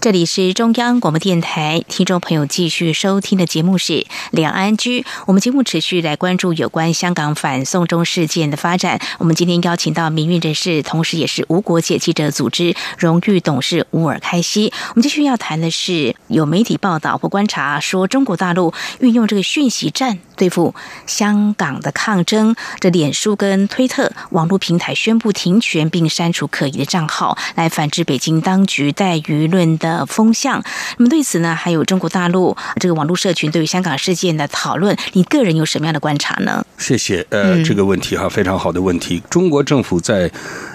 [0.00, 3.92] 这里是中央广播电台，听众朋友继续收听的节目是
[4.30, 5.02] 《两岸居》。
[5.26, 8.98] 我们节目持续来关注有关香港反送中事件的发展。
[9.18, 14.72] 我们今天邀请到民运人士，同时也是无国界记者组织荣誉董事乌尔开西。
[14.88, 20.74] 我们继续要谈的是，有媒体报道或观察说，中国大陆运用这个讯息战对付
[21.06, 22.56] 香港的抗争。
[22.78, 29.89] 这脸书跟推特网络平台宣布停权并删除可疑的账号，来反制北京当局带舆论的。
[29.98, 30.62] 的风向。
[30.98, 36.64] 那么对此呢，还有中国大陆这个网络社群对于香港事件的讨论，你个人有什么样的观察呢？
[36.78, 39.22] 谢谢，呃，这个问题哈，非常好的问题。
[39.28, 40.30] 中国政府在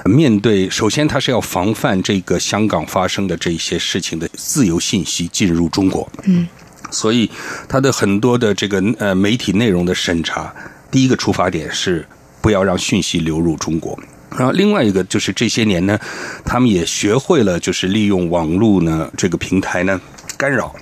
[0.05, 6.47] 面对，首先它是要防范这个香港发生的这一些事情的自由信息进入中国，嗯，
[6.91, 7.29] 所以
[7.67, 10.53] 它的很多的这个呃媒体内容的审查，
[10.91, 12.05] 第一个出发点是
[12.41, 13.97] 不要让讯息流入中国。
[14.37, 15.97] 然后另外一个就是这些年呢，
[16.43, 19.99] 他们也学会了就是利用网络呢这个平台呢
[20.37, 20.75] 干扰，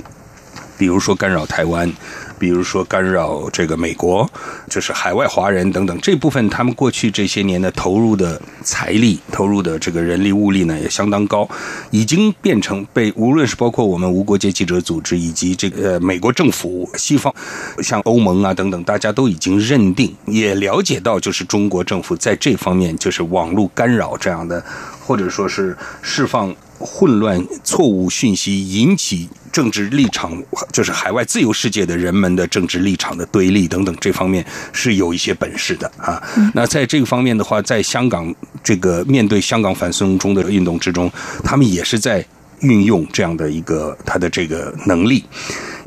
[0.78, 1.92] 比如说干扰台湾。
[2.40, 4.30] 比如说干扰这个美国，
[4.70, 11.48] 就是海外华人等等这部分，他们过去这些年的投入的财力、投入的这个人力物力呢，也相当高，
[11.92, 17.34] 已经变成被无论是包括我们无国界记者组织以及这个美国政府、西方
[17.82, 24.64] 像欧盟啊等等，大家都已经认定，也了解到，就是中国政府在这方面就是网络干扰这样的，
[25.06, 26.54] 或者说是释放。
[26.86, 30.38] 混乱、错误讯息引起政治立场，
[30.72, 36.22] 就是海外自由世界的人们的政治立场的对立等等，这方面是有一些本事的啊。
[36.54, 41.10] 那在这个方面的话，在香港这个面对香港反送中的运动之中，
[41.44, 42.26] 他们也是在
[42.60, 45.24] 运用这样的一个他的这个能力，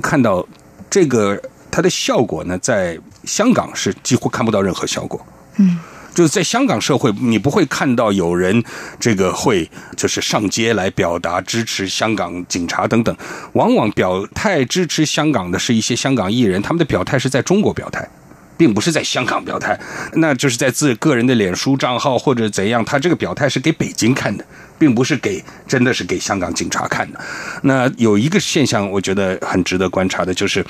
[0.03, 0.47] 看到
[0.89, 1.41] 这个
[1.71, 5.21] 它的效果呢，在香港是几乎看不到任何效果。
[5.59, 5.79] 嗯。
[6.17, 8.65] 就是在香港社会，你不会看到有人
[8.99, 13.15] 这个会就是上街来表达支持香港警察等等。
[13.53, 18.09] 往往表态支持香港的是一些香港艺人，他们的表态是在中国表态，
[18.57, 19.79] 并不是在香港表态。
[20.15, 24.45] 那就是在自个人的脸书账号或者怎样，他这个表态是给北京看的，
[24.79, 27.21] 并不是给真的是给香港警察看的。
[27.63, 30.65] 那有一个现象，我觉得很值得观察的，就是。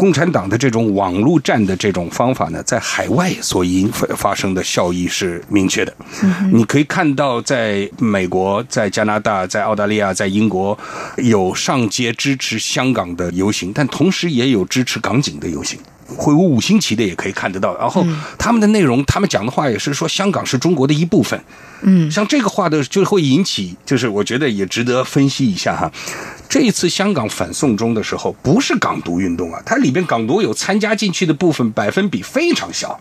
[0.00, 5.94] 共产党的这种网络战的这种方法呢，在海外所引发发生的效益是明确的。
[6.50, 10.78] 你可以看到，在美国、在加拿大、在澳大利亚、在英国，
[11.18, 15.78] 有上街支持香港的游行，但同时也有支持港警的游行。
[16.16, 17.76] 会舞五星旗的也可以看得到。
[17.76, 18.04] 然后
[18.38, 21.38] 他们的内容，他们讲的话也是说香港是中国的一部分。
[21.82, 25.92] 嗯，像这个话的就会引起，就是我觉得也值得分析一下哈。
[26.50, 32.98] 这一次香港反送中的时候，不是港独运动啊，它里边港独有参加进去的部分，百分比非常小。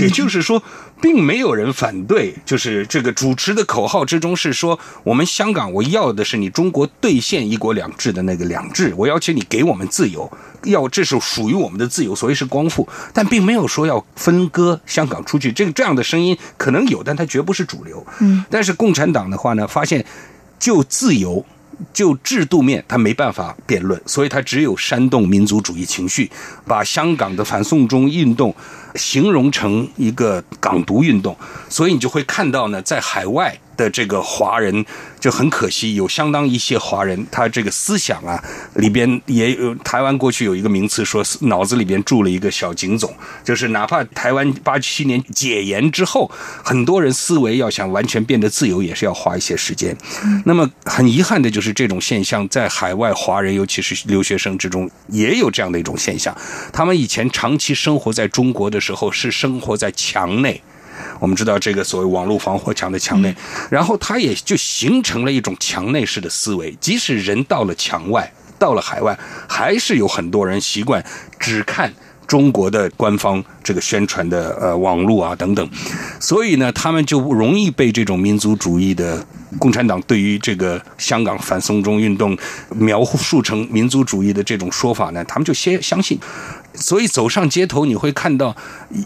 [0.00, 0.60] 也就是说，
[1.00, 10.28] 并没有人反对，就是这个主持的口号之中是说，我们香港我要的是你中国兑现一国两制的那个两制，我要求你给我们自由，
[10.64, 15.52] 要这是属于我们的自由，所以是光复，但并没有说要分割香港出去。
[15.52, 18.04] 这个这样的声音可能有，但它绝不是主流。
[18.20, 20.04] 嗯，但是共产党的话呢，发现
[20.58, 21.44] 就自由。
[21.92, 26.30] 就制度面，他没办法辩论，所以他只有煽动民族主义情绪，
[26.66, 28.54] 把香港的反送中运动
[28.94, 31.36] 形容成一个港独运动，
[31.68, 33.58] 所以你就会看到呢，在海外。
[33.76, 34.84] 的这个华人
[35.20, 38.42] 就很可惜，有相当一些华人，他这个思想啊
[38.74, 43.14] 里边也有台湾过去有一个名词说脑子里边住了一个小警总，
[43.44, 46.30] 就是哪怕台湾八七年解严之后，
[46.64, 49.96] 很多人思维要想完全变得自由，也是要花一些时间。
[50.44, 56.36] 那么很遗憾的就是这种现象在海外华人，尤其是留学生之中也有这样的一种现象。
[56.72, 60.62] 他们以前长期生活在中国的时候，是生活在墙内。
[61.18, 63.34] 我们知道这个所谓网络防火墙的墙内，
[63.70, 66.76] 然后它也就形成了一种墙内式的思维。
[66.80, 71.04] 即使人到了墙外，到了海外，还是有很多人习惯
[71.38, 71.92] 只看
[72.26, 75.68] 中国的官方这个宣传的呃网络啊等等，
[76.18, 79.24] 所以呢，他们就容易被这种民族主义的
[79.60, 82.36] 共产党对于这个香港反送中运动
[82.70, 86.18] 描述成民族主义的这种说法呢，他们就先相信。
[86.76, 88.54] 所以走上街头，你会看到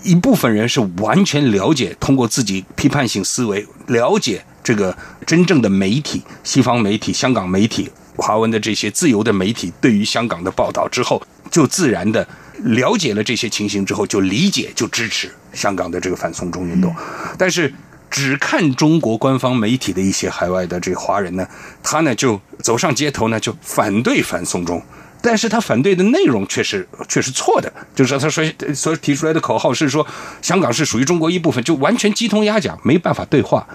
[0.02, 4.96] 一部分人是完全了解，通过自己批判性思维了解这个
[5.26, 12.26] 真正的媒体、西方媒体、香港媒体、华文的这些自由的媒体对于香港的报道之后，就自然的
[12.64, 16.94] 了解了这些情形之后，就理解、就支持香港的这个反送中运动。
[17.38, 17.72] 但是，
[18.10, 21.46] 只看中国官方媒体的一些海外的这个华人呢，
[21.82, 24.82] 他呢就走上街头呢，就反对反送中。
[25.22, 28.42] 但是他反对的内容却是却是错的，就是他说
[28.74, 30.06] 所提出来的口号是说
[30.40, 33.66] 香港是属于中国一部分，就完全鸡同鸭讲，没办法对话。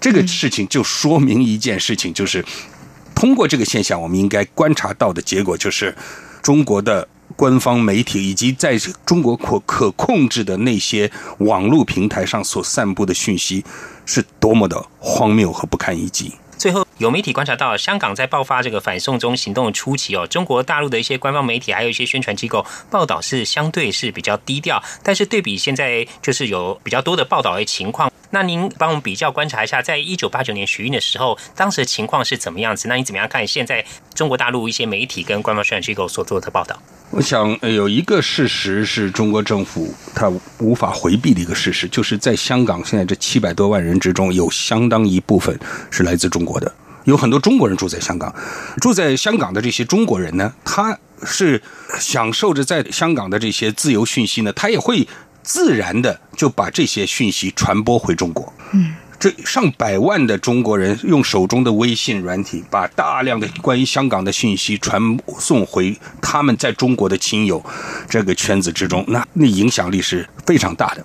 [0.00, 2.44] 这个事情就说明一件事情，就是
[3.14, 5.94] 通过这个现象，我们应该观察到的结果就是，
[6.42, 13.64] 中国的官方媒体以及在中国可可控制的那些网络平台上所散布的讯息，
[14.06, 16.34] 是多么的荒谬和不堪一击。
[17.00, 28.12] 有媒体观察到，香港在爆发这个反送中行动的初期哦，中国大陆的一些官方媒体还有一些宣传机构报道是相对是比较低调，但是对比现在就是有比较多的报道的情况。
[28.32, 32.86] 那您帮我们比较观察一下，在一九八九年学运的时候，当时的情况是怎么样子？
[32.86, 33.82] 那你怎么样看现在
[34.14, 36.78] 中国大陆一些媒体跟官方宣传机构所做的报道？
[37.12, 45.58] 我想有一个事实是中国政府他无法回避的一个事实，就是在香港现在这七百多万人之中，有相当一部分
[45.90, 46.72] 是来自中国的，
[47.04, 48.34] 有很多中国人住在香港。
[48.80, 51.62] 住在香港的这些中国人呢，他是
[51.98, 55.06] 享受着在香港的这些自由讯息呢，他也会
[55.42, 58.52] 自然的就把这些讯息传播回中国。
[58.72, 58.94] 嗯。
[59.20, 64.98] 这上百万的中国人用手中的微信软体，把大量的关于香港的信息传
[65.38, 67.62] 送回他们在中国的亲友
[68.08, 71.04] 这个圈子之中，那那影响力是非常大的。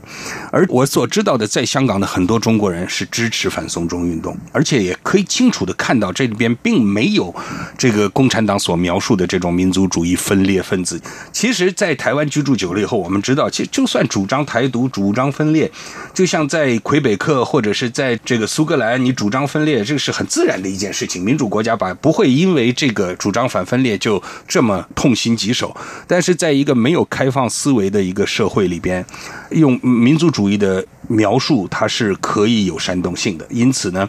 [0.55, 7.35] 而我所知道的，在香港的很多中国人是支持反送中运动，而且也可以清楚的看到这里边并没有
[7.77, 10.97] 这个共产党所描述的这种民族主义分裂分子。
[11.33, 15.69] 其实，在台湾居住久了以后，我们知道，其实就算主张台独、主张分裂，
[16.13, 21.21] 就像在魁北克或者是在这个苏格兰，你主张分裂，这个是很自然的一件事情。
[21.21, 25.75] 民主国家把不会因为这个主张反分裂就这么痛心疾首。
[26.07, 29.05] 但是在一个没有开放思维的一个社会里边，
[29.49, 33.47] 用民族主义的描述，它是可以有煽动性的。
[33.49, 34.07] 因此呢，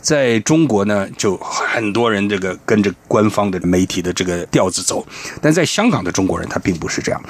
[0.00, 5.06] 在中国呢，就很多人这个跟着官方的媒体的这个调子走。
[5.42, 7.20] 但在香港的中国人，他并不是这样。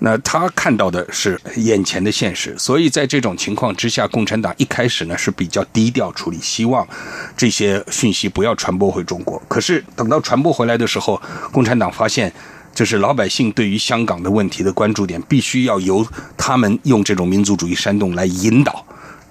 [0.00, 2.54] 那他看到的是眼前的现实。
[2.56, 5.46] 所以在这种情况之下，共产党一开始呢是比。
[5.56, 6.86] 较低调处理，希望
[7.34, 9.40] 这些讯息不要传播回中国。
[9.48, 11.18] 可是等到传播回来的时候，
[11.50, 12.30] 共产党发现，
[12.76, 16.06] 就是老百姓对于香港的问题的关注点，必须要由
[16.36, 18.84] 他们用这种民族主义煽动来引导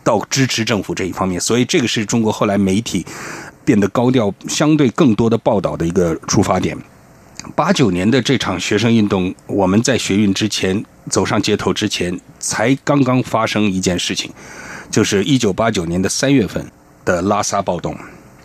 [0.03, 1.39] 到支持政府这一方面。
[1.39, 3.05] 所以，这个是中国后来媒体
[3.63, 6.75] 变得高调、相对更多的报道的一个出发点。
[7.55, 14.31] 八九年的这场学生运动，我们在学运之前走上街头之前，才刚刚发生一件事情。
[14.89, 16.65] 就是一九八九年的三月份
[17.05, 17.95] 的拉萨暴动，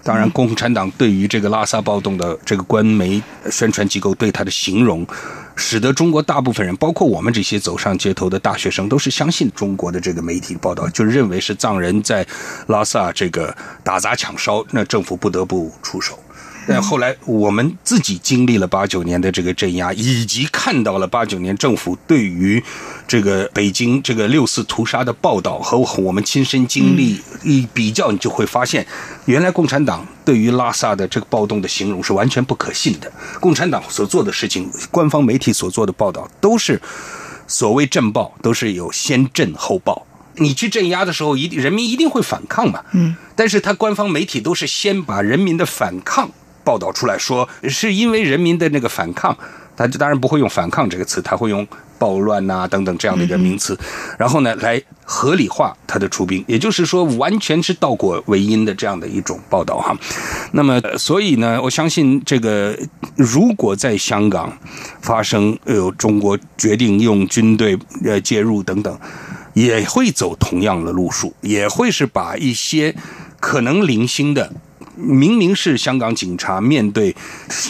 [0.03, 5.07] 当然，共产党对于这个拉萨暴动的这个官媒宣传机构对他的形容，
[5.55, 12.27] 使得中国大部分人，包括我们这些走上街头的大学生，都是相信中国的这个媒体报道，就认为是藏人在
[12.69, 16.19] 拉萨这个打砸抢烧，那政府不得不出手。
[16.67, 22.63] 但后来我们自己经历了八九年的这个镇压，以及看到了八九年政府对于
[23.09, 28.87] 这个北京这个六四屠杀的报道和我们亲身经历一比较，你就会发现，
[29.25, 33.11] 原来共产党对于拉萨的这个暴动的形容是完全不可信的。
[33.41, 36.81] 共产党所做的事情，官方媒体所做的报道，都是
[37.49, 40.07] 所谓震爆，都是有先震后爆。
[40.37, 42.85] 你去镇压的时候，一定人民一定会反抗嘛。
[42.93, 46.31] 嗯，但是他官方媒体都是先把人民的反抗。
[46.65, 49.37] 报道出来说，是因为人民的那个反抗，
[49.77, 51.67] 他就当然不会用反抗这个词，他会用
[51.99, 53.79] 暴乱呐等等这样的一个名词，
[54.19, 59.95] 然后呢来合理化他的出兵，也就是说完全是倒果为因的这样的一种报道哈。
[60.53, 62.79] 那么所以呢，我相信这个
[63.17, 64.53] 如果在香港
[65.03, 68.99] 发生有中国决定用军队呃介入等等，
[69.53, 72.95] 也会走同样的路数，也会是把一些
[73.41, 74.51] 可能零星的。
[75.01, 77.15] 明明是香港警察面对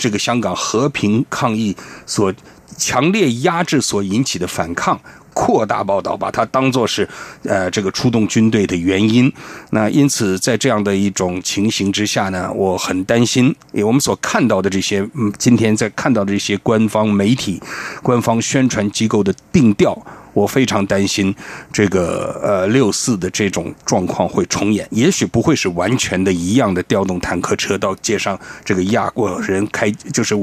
[0.00, 1.76] 这个香港和平抗议
[2.06, 2.32] 所
[2.76, 4.98] 强烈压制所引起的反抗，
[5.34, 7.08] 扩大报道，把它当作是
[7.44, 9.30] 呃这个出动军队的原因。
[9.70, 17.60] 那因此，在这样的一种情形之下呢，我很担心，我们所看到的这些，嗯，今天在看到的这些官方媒体、
[18.02, 19.96] 官方宣传机构的定调。
[20.32, 21.34] 我非常担心
[21.72, 30.34] 这个呃六四的这种状况会重演，也许不会是完全的一样的调动坦克车到街上这个压过人开就是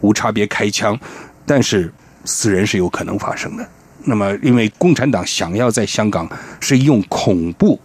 [0.00, 0.98] 无差别开枪，
[1.44, 1.92] 但是
[2.24, 3.68] 死人是有可能发生的。
[4.04, 6.28] 那么，因为共产党想要在香港
[6.60, 7.80] 是用恐怖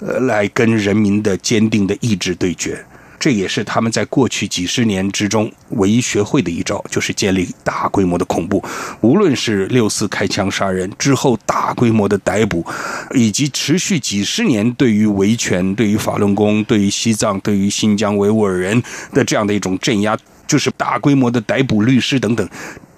[0.00, 2.84] 呃来跟人民的坚定的意志对决。
[3.22, 8.60] 这也是他们在过去几十年之中唯一学会的一招，就是建立大规模的恐怖。
[9.00, 12.66] 无论是六四开枪杀人之后大规模的逮捕，
[13.14, 20.18] 以及持续几十年对于维权、对于法轮功、对于西藏、对于新疆维吾尔人的这样的一种镇压，
[20.48, 22.44] 就是大规模的逮捕律师等等，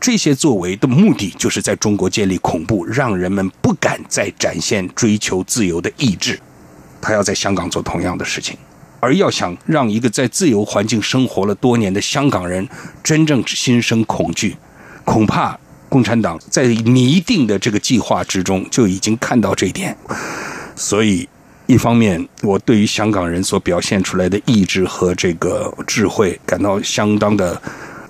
[0.00, 6.40] 这些作为的目的，就是在中国建立恐怖，让人们不敢再展现追求自由的意志。
[7.02, 8.56] 他要在香港做同样的事情。
[9.04, 12.66] 而要想让一个在自由环境生活了多年的香港人
[13.02, 14.56] 真正心生恐惧，
[15.04, 15.58] 恐怕
[15.90, 19.94] 共产党在拟定的这个计划之中就已经看到这一点。
[20.74, 21.28] 所以，
[21.66, 27.60] 一方面我对于香港人所表现出来的意志和这个智慧感到相当的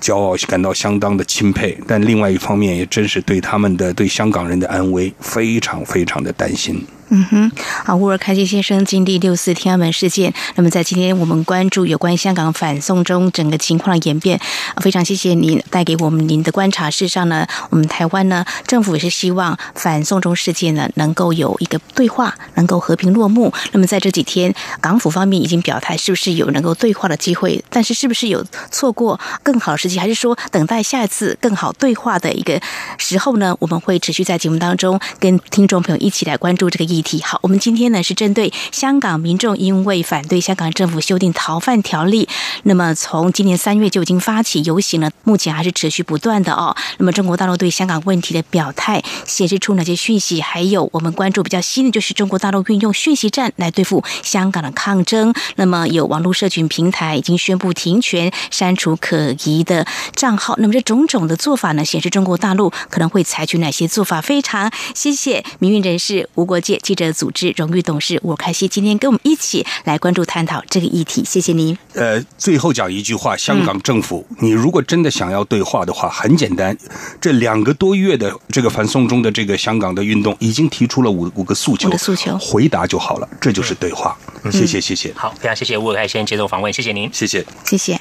[0.00, 6.86] 骄傲，感到相当的钦佩；但另外一方面，也真是对他们的对香港人的安危非常非常的担心。
[7.10, 7.52] 嗯哼，
[7.84, 14.40] 好，乌尔开西先生经历六四天安门事件，那么在今天我们关注有关香港反送中整个情况的演变，
[14.80, 16.90] 非常谢谢您带给我们您的观察。
[16.90, 23.52] 事实上呢，我们台湾呢政府也是希望反送中事件呢能够有一个对话，能够和平落幕。
[23.72, 27.62] 那么在这几天，港府方面已经表态，是不是有能够对话的机会？
[27.68, 32.60] 但是是不是有错过更好的时机，还是说等待下一次更好对话的一个
[32.98, 33.54] 时候呢？
[33.60, 37.22] 我们会持续在节目当中跟听众朋友一起来关注这个议题。
[37.22, 42.28] 好，我们今天呢是针对香港民众因为反对香港政府修订逃犯条例，
[42.62, 46.76] 那么从今年三月就已经发起游行了，目前还是持续不断的哦。
[46.98, 50.40] 那么中国大陆对香港问题的表态显示出哪些讯息？
[50.40, 55.34] 还有我们关注比较新的就是中国大陆运用讯息战来对付香港的抗争。
[55.56, 60.54] 那么有网络社群平台已经宣布停权、删除可疑的账号。
[60.58, 64.20] 那么这种种的做法呢，显示中国大陆可能会采取哪些做法？
[64.20, 67.30] 非常谢谢民运人士吴国界记者组。
[67.34, 71.76] 织荣誉董事吴开西今天跟我们一起来关注探讨这个议题，谢谢您。
[71.94, 76.78] 呃，最后讲一句话，香港政府，你如果真的想要对话的话，很简单，
[77.20, 84.16] 这两个多月的这个反送中的这个香港的运动，已经提出了五五个诉求，诉求回答就好了，这就是对话。
[84.52, 85.12] 谢谢，谢谢。
[85.16, 88.00] 好，非常谢谢吴开先接受访问，谢谢您，谢谢，谢谢。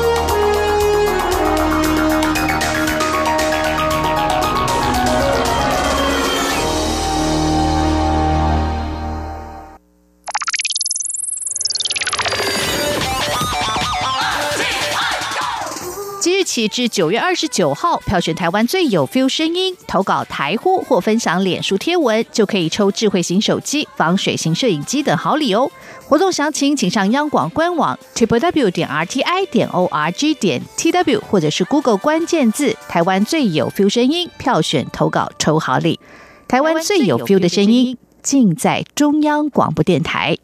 [16.43, 25.69] 起至九月二十九号，票选台湾最有 feel 声音，投稿台呼或分享脸书贴文，就可以抽智慧型手机、防水型摄影机等好礼哦！
[26.07, 33.69] 活动详情请上央广官网 triple w 点 r t i 点 o r g 点 t w，或者是 Google 关键字“台湾最有
[33.69, 35.99] feel 声音”，票选投稿抽好礼。
[36.47, 40.37] 台湾最有 feel 的声音，尽在中央广播电台。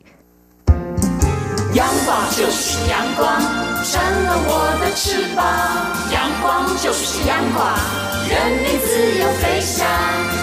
[1.73, 3.39] 阳光就是阳光，
[3.83, 4.51] 成了我
[4.81, 5.45] 的翅膀。
[6.11, 7.77] 阳光就是阳光，
[8.27, 9.85] 人民自由飞翔。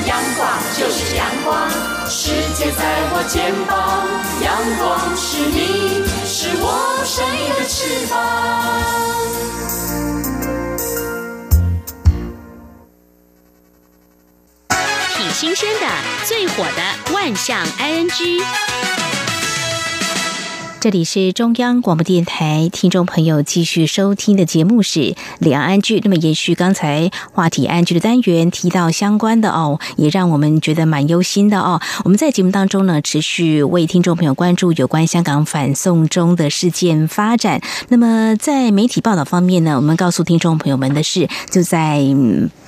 [0.07, 0.49] 阳光
[0.79, 1.69] 就是阳光，
[2.09, 4.07] 世界在我肩膀。
[4.43, 4.85] 阳光
[5.17, 6.65] 是你，是我
[7.05, 8.13] 生命的翅膀。
[15.17, 15.87] 挺新鲜的，
[16.25, 19.04] 最火的万象 ING。
[20.85, 25.01] 这里是中央广播电台，听众朋友继续收听的节目是
[25.39, 25.99] 《两岸剧》。
[26.05, 31.81] 那么，延续刚才话题安居的单元，提到相关的哦，也让我们觉得蛮忧心的哦。
[32.05, 37.63] 我们在节目当中呢，持续为听众朋友关注有关香港反送中的事件发展。
[37.89, 42.05] 那么，在媒体报道方面呢，我们告诉听众朋友们的是，就在。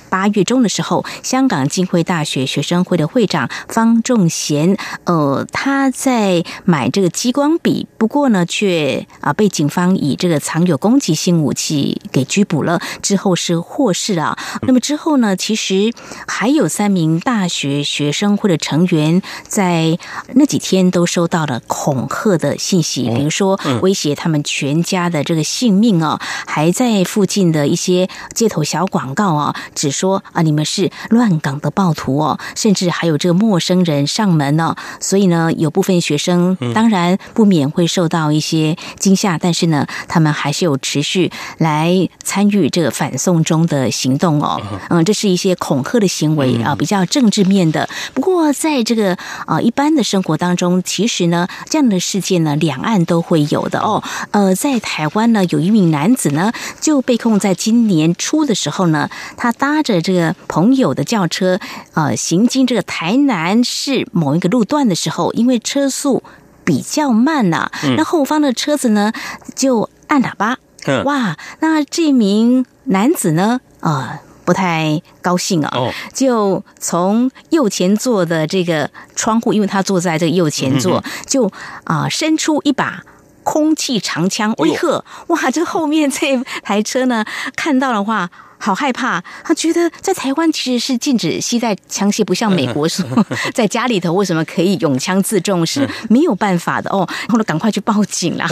[0.09, 12.79] 八月中的时候，香港浸会大学学生会的会长方仲贤，呃，他在买这个激光笔，不过呢，却啊被警方以这个藏有攻击性武器给拘捕了。
[13.01, 14.37] 之后是获释了。
[14.61, 15.91] 那么之后呢，其实
[16.25, 19.97] 还有三名大学学生会的成员在
[20.35, 29.96] 那几天都收到了恐吓的信息，比如说威胁他们全家的这个性命啊，还在附近的一些街头小广告啊，只。
[29.97, 44.61] 说啊，你们是乱港的暴徒哦，甚至还有这个陌生人上门呢，所以呢，有部分学生当然不免会受到一些惊吓，但是呢，他们还是有持续来参与这个反送中的行动哦。
[44.89, 47.89] 嗯，这是一些恐吓的行为啊，比较政治面的。
[48.13, 49.17] 不过，在这个
[49.47, 54.03] 啊一般的生活当中，其实呢，这样的事件呢，两岸都会有的哦。
[54.29, 59.81] 呃，在台湾呢，有一名男子呢就被控在今年初的时候呢，他搭。
[59.93, 61.59] 着这个朋友的轿车，
[61.93, 66.21] 呃，行经这个台南市某一个路段的时候，因为车速
[66.63, 69.11] 比较慢呐，那后方的车子呢
[69.55, 70.57] 就按喇叭。
[70.85, 73.59] 嗯哇，那这名男子呢？
[73.81, 81.51] 啊、不太高兴啊、哦就从右前座的这个窗户，因为他坐在这个右前座，嗯就
[81.85, 83.03] 啊、伸出一把。
[83.43, 85.49] 空气长枪威吓，哇！
[85.49, 87.23] 这后面这台车呢，
[87.55, 89.23] 看到的话，好害怕。
[89.43, 93.05] 他觉得在台湾其实是禁止携带枪械，不像美国 说
[93.53, 97.07] 在家里头为什么可以用枪自重是没有办法的哦。
[97.07, 98.45] 然后来，赶快去报警了，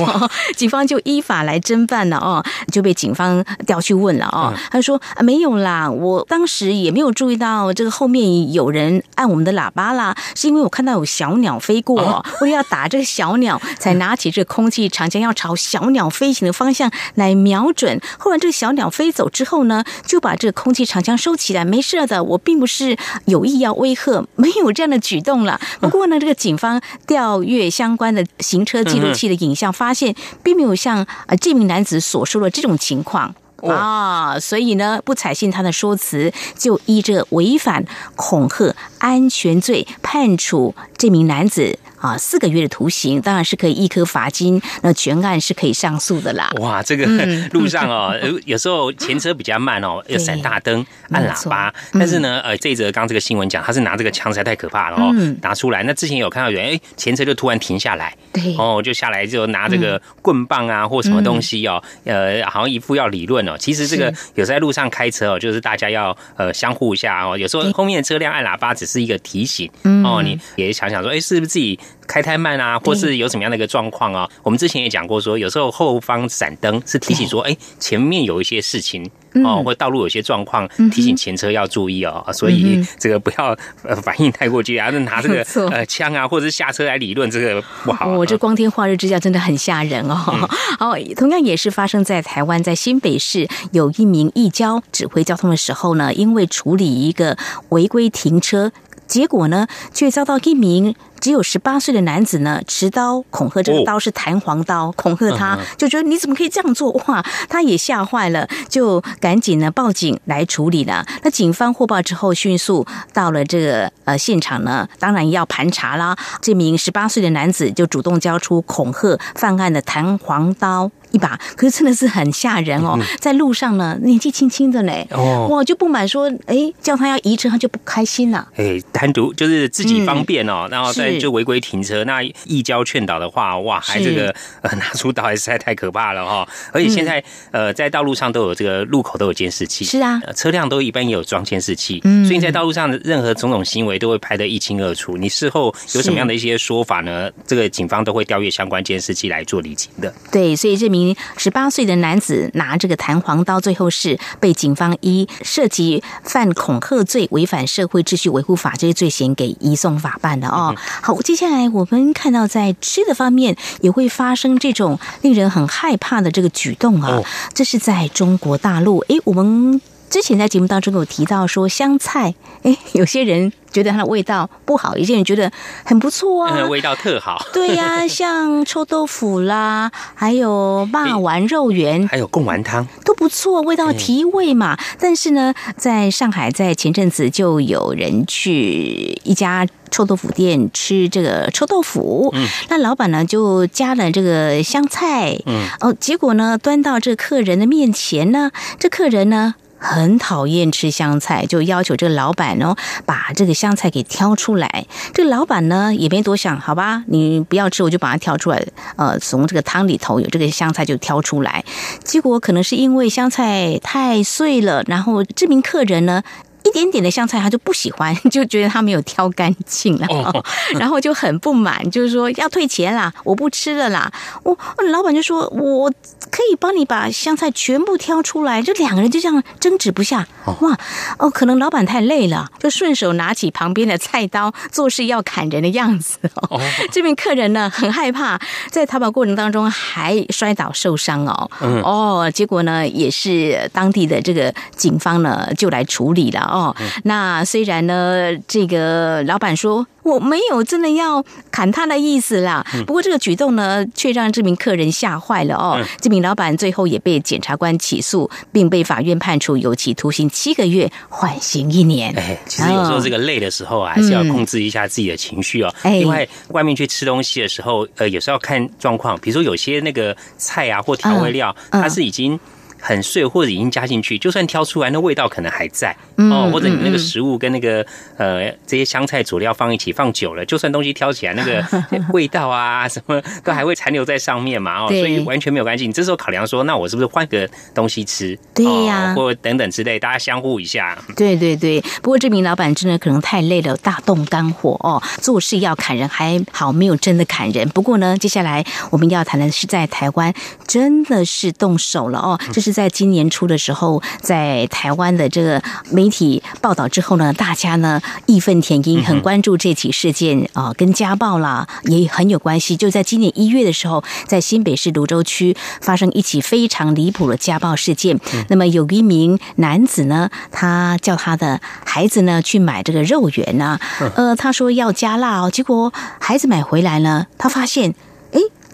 [0.55, 4.53] 警方就依法来侦办了哦，就被警方调去问了哦。
[4.71, 17.99] 他说、啊、没有啦，我当时也没有注意到这个后面有人按我们的喇叭啦，是因为我看到有小鸟飞过，为了要打这个小鸟，才拿起这个空气长枪要朝小鸟飞行的方向来瞄准。
[18.17, 25.59] 后来这个小鸟飞走之后呢，就把这个空气长枪收起来，没事的，我并不是有意要威吓，没有这样的举动了。
[25.79, 33.33] 不过呢，这个警方调阅相关的行车记录器的影像，发现并没有像呃这名男子所说的这种情况。
[33.67, 37.83] 啊，所以呢，不采信他的说辞，就依着违反
[38.15, 46.51] 恐吓安全罪判处这名男子啊四个月的徒刑，当然是可以一颗罚金，那全案是可以上诉的啦。
[46.59, 51.73] 哇，这个嗯路上哦， 呃有时候前车比较慢哦，要闪大灯、按喇叭。
[51.93, 55.83] 但是呢，呃，这一则刚这个新闻讲，他是拿这个枪，实在太可怕了哦嗯，拿出来。
[55.83, 63.55] 那之前有看到有人，哎，前车就突然停下来，对哦，就下来就拿这个棍棒啊或什么东西哦，呃，好像一副要理论哦。
[63.57, 67.37] 其实这个有时候在路上开车哦，就是大家要呃相互一下哦。
[67.37, 74.29] 有时候后面的车辆按喇叭只是一个提醒嗯哦，你也想想说，哎，是不是自己开太慢啊，或是有什么样的一个状况啊？
[74.43, 79.09] 我们之前也讲过说，有时候后方闪灯是提醒说，哎，前面有一些事情。
[79.43, 83.47] 哦，或道路有些状况，提醒前车要注意哦，所以这个不要
[83.83, 88.17] 呃反应太过激啊，那拿这个 呃枪啊，或者是下车来理论，这个不好啊。
[88.17, 90.15] 我、这光天化日之下真的很吓人哦。
[90.79, 97.37] 好，同样也是发生在台湾，在新北市有一名义交指挥交通的时候呢，因为处理一个
[97.71, 98.71] 违规停车。
[99.07, 106.91] 结果呢，却遭到一名只有十八岁的男子呢持刀恐吓，这个刀是弹簧刀，恐吓他，就觉得你怎么可以这样做？
[107.07, 111.05] 哇，他也吓坏了，就赶紧呢报警来处理了。
[111.23, 116.15] 那警方获报之后，迅速到了这个呃现场呢，当然要盘查啦。
[116.41, 120.91] 这名十八岁的男子就主动交出恐吓犯案的弹簧刀。
[121.15, 122.99] 一把，可是真的是很吓人哦！
[123.21, 128.45] 在路上呢，年纪轻轻的呢，哦哇，就不满说，哎，叫他要移车，他就不开心了。
[128.57, 145.15] 哎，单独就是自己方便哦，然后再就违规停车，那一交劝导的话，哇，还这个呃 拿出刀，还实在太可怕了哈、而且现在、呃，在道路上都有这个路口都有监视器，是啊呃车辆都一般也有装监视器，嗯所以在道路上的任何种种行为都会拍得一清二楚。
[145.15, 147.31] 你事后有什么样的一些说法呢？
[147.47, 150.13] 这个警方都会调阅相关监视器来做理清的。
[150.31, 151.04] 对，所以这名
[151.35, 160.73] 十八岁的男子拿这个弹簧刀，最后是被警方依涉及犯恐吓罪、违反社会秩序维护法这些罪嫌给移送法办的哦。
[161.01, 167.21] 好，接下来我们看到在吃的方面也会发生这种令人很害怕的这个举动啊，
[167.53, 168.99] 这是在中国大陆。
[169.07, 169.81] 诶，我们。
[170.09, 172.33] 之前在节目当中有提到说香菜，
[172.63, 175.51] 哎，有些人觉得它的味道不好，有些人觉得
[175.83, 177.45] 很不错啊，嗯， 味道特好。
[177.51, 184.77] 对呀、 像臭豆腐啦，还有霸丸肉圆，还有贡丸汤都不错，味道提味嘛。
[184.99, 199.55] 但是呢，在上海，在前阵子就有人去一家臭豆腐店吃这个臭豆腐，嗯，那老板呢就加了这个香菜，嗯，哦，结果呢端到这客人的面前呢，这客人呢。
[199.85, 202.75] 很讨厌吃香菜，就要求这个老板哦，
[203.05, 204.87] 把这个香菜给挑出来。
[205.13, 208.65] 这个老板呢也没多想，好吧，你不要吃，我就把它挑出来。
[208.95, 211.63] 呃，从这个汤里头有这个香菜就挑出来。
[212.03, 216.23] 结果可能是因为香菜太碎了，然后这名客人呢。
[216.65, 220.43] 一点点的香菜他就不喜欢， 就觉得他没有挑干净了，哦
[220.79, 224.11] 然后就很不满，就是说要退钱啦，我不吃了啦。
[224.43, 224.57] 我
[224.91, 225.89] 老板就说我
[226.29, 230.27] 可以帮你把香菜全部挑出来，就两个人就这样争执不下。
[230.59, 230.77] 哇
[231.19, 236.59] 哦，可能老板太累了，就顺手拿起旁边的菜刀，做事要砍人的样子哦。
[236.91, 238.39] 这名客人呢很害怕，
[238.69, 241.49] 在逃跑过程当中还摔倒受伤哦。
[241.61, 246.75] 嗯哦，结果呢也是当地的这个警方呢就来处理了哦。
[247.03, 249.85] 那虽然呢，这个老板说。
[250.05, 255.83] 我没有真的要砍他的意思啦，不过这个举动呢，却让这名客人吓坏了哦。
[255.99, 262.13] 这名老板最后也被检察官起诉，并被法院判处有期徒刑七个月，缓刑一年。
[262.15, 265.73] 哎，其实有时候这个累的时候啊，还是要控制一下自己的情绪哦。
[265.83, 272.39] 另外，外面去吃东西的时候，呃，有时候要看状况，比如说有些那个菜啊或调味料，它是已经。
[272.85, 276.51] 很碎或者已经加进去，就算挑出来，那味道可能还在哦。
[276.53, 277.83] 或者你那个食物跟那个
[278.17, 281.65] 呃这些香菜佐料放一起放久了，就算东西挑起来，那个
[282.13, 284.87] 味道啊什么都还会残留在上面嘛哦。
[284.87, 285.87] 所以完全没有关系。
[285.87, 288.37] 你这时候考量说，那我是不是换个东西吃？
[288.53, 290.95] 对呀，或等等之类，大家相互一下。
[291.15, 291.81] 对对对。
[292.03, 295.01] 不过这名老板真的可能太累了，大动肝火哦。
[295.19, 297.67] 做事要砍人还好，没有真的砍人。
[297.69, 300.31] 不过呢，接下来我们要谈的是在台湾
[300.67, 302.39] 真的是动手了哦。
[302.53, 302.74] 这是。
[302.75, 312.75] 在今年初的时候，在台湾的这个媒体报道之后呢，大家呢义愤填膺，很关注这起事件啊，跟家暴啦也很有关系。
[312.75, 318.19] 就在今年一月的时候，在新北市泸州区发生一起非常离谱的家暴事件。
[318.49, 323.79] 那么有一名男子呢，他叫他的孩子呢去买这个肉圆呢，
[324.17, 327.95] 呃，他说要加辣哦，结果孩子买回来呢，他发现。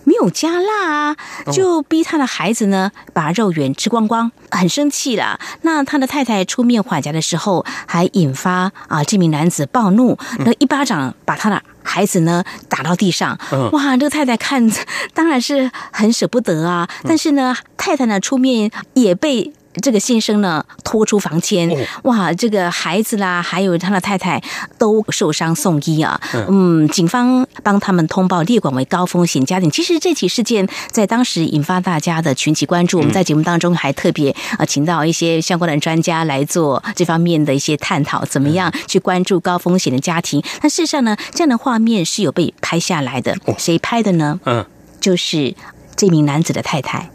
[0.03, 1.17] 没有加辣啊，
[1.51, 5.39] 就逼他的孩子呢把肉圆吃光光，很生气了。
[5.61, 13.37] 那他的太太出面缓颊的时候，还引发啊这名男子暴怒，那一巴掌把他的孩子呢打到地上。
[13.71, 14.71] 哇，这个太太看
[15.13, 19.53] 当然是很舍不得啊，但是呢，太太呢出面也被。
[19.81, 21.69] 这个先生呢拖出房间，
[22.03, 24.41] 哇，这个孩子啦，还有他的太太
[24.77, 26.19] 都受伤送医啊。
[26.49, 29.71] 嗯，警方帮他们通报列管为高风险家庭。
[29.71, 32.97] 其实这起事件在当时引发大家的群集关注。
[32.97, 40.43] 我们在节目当中还特别呃请到一些相关的专家来做这方面的一些探讨，怎么样去关注高风险的家庭？
[40.61, 43.37] 那事实上呢，这样的画面是有被拍下来的。
[43.57, 44.39] 谁拍的呢？
[44.45, 44.65] 嗯，
[44.99, 45.55] 就是。
[45.95, 47.09] 这名男子的太太，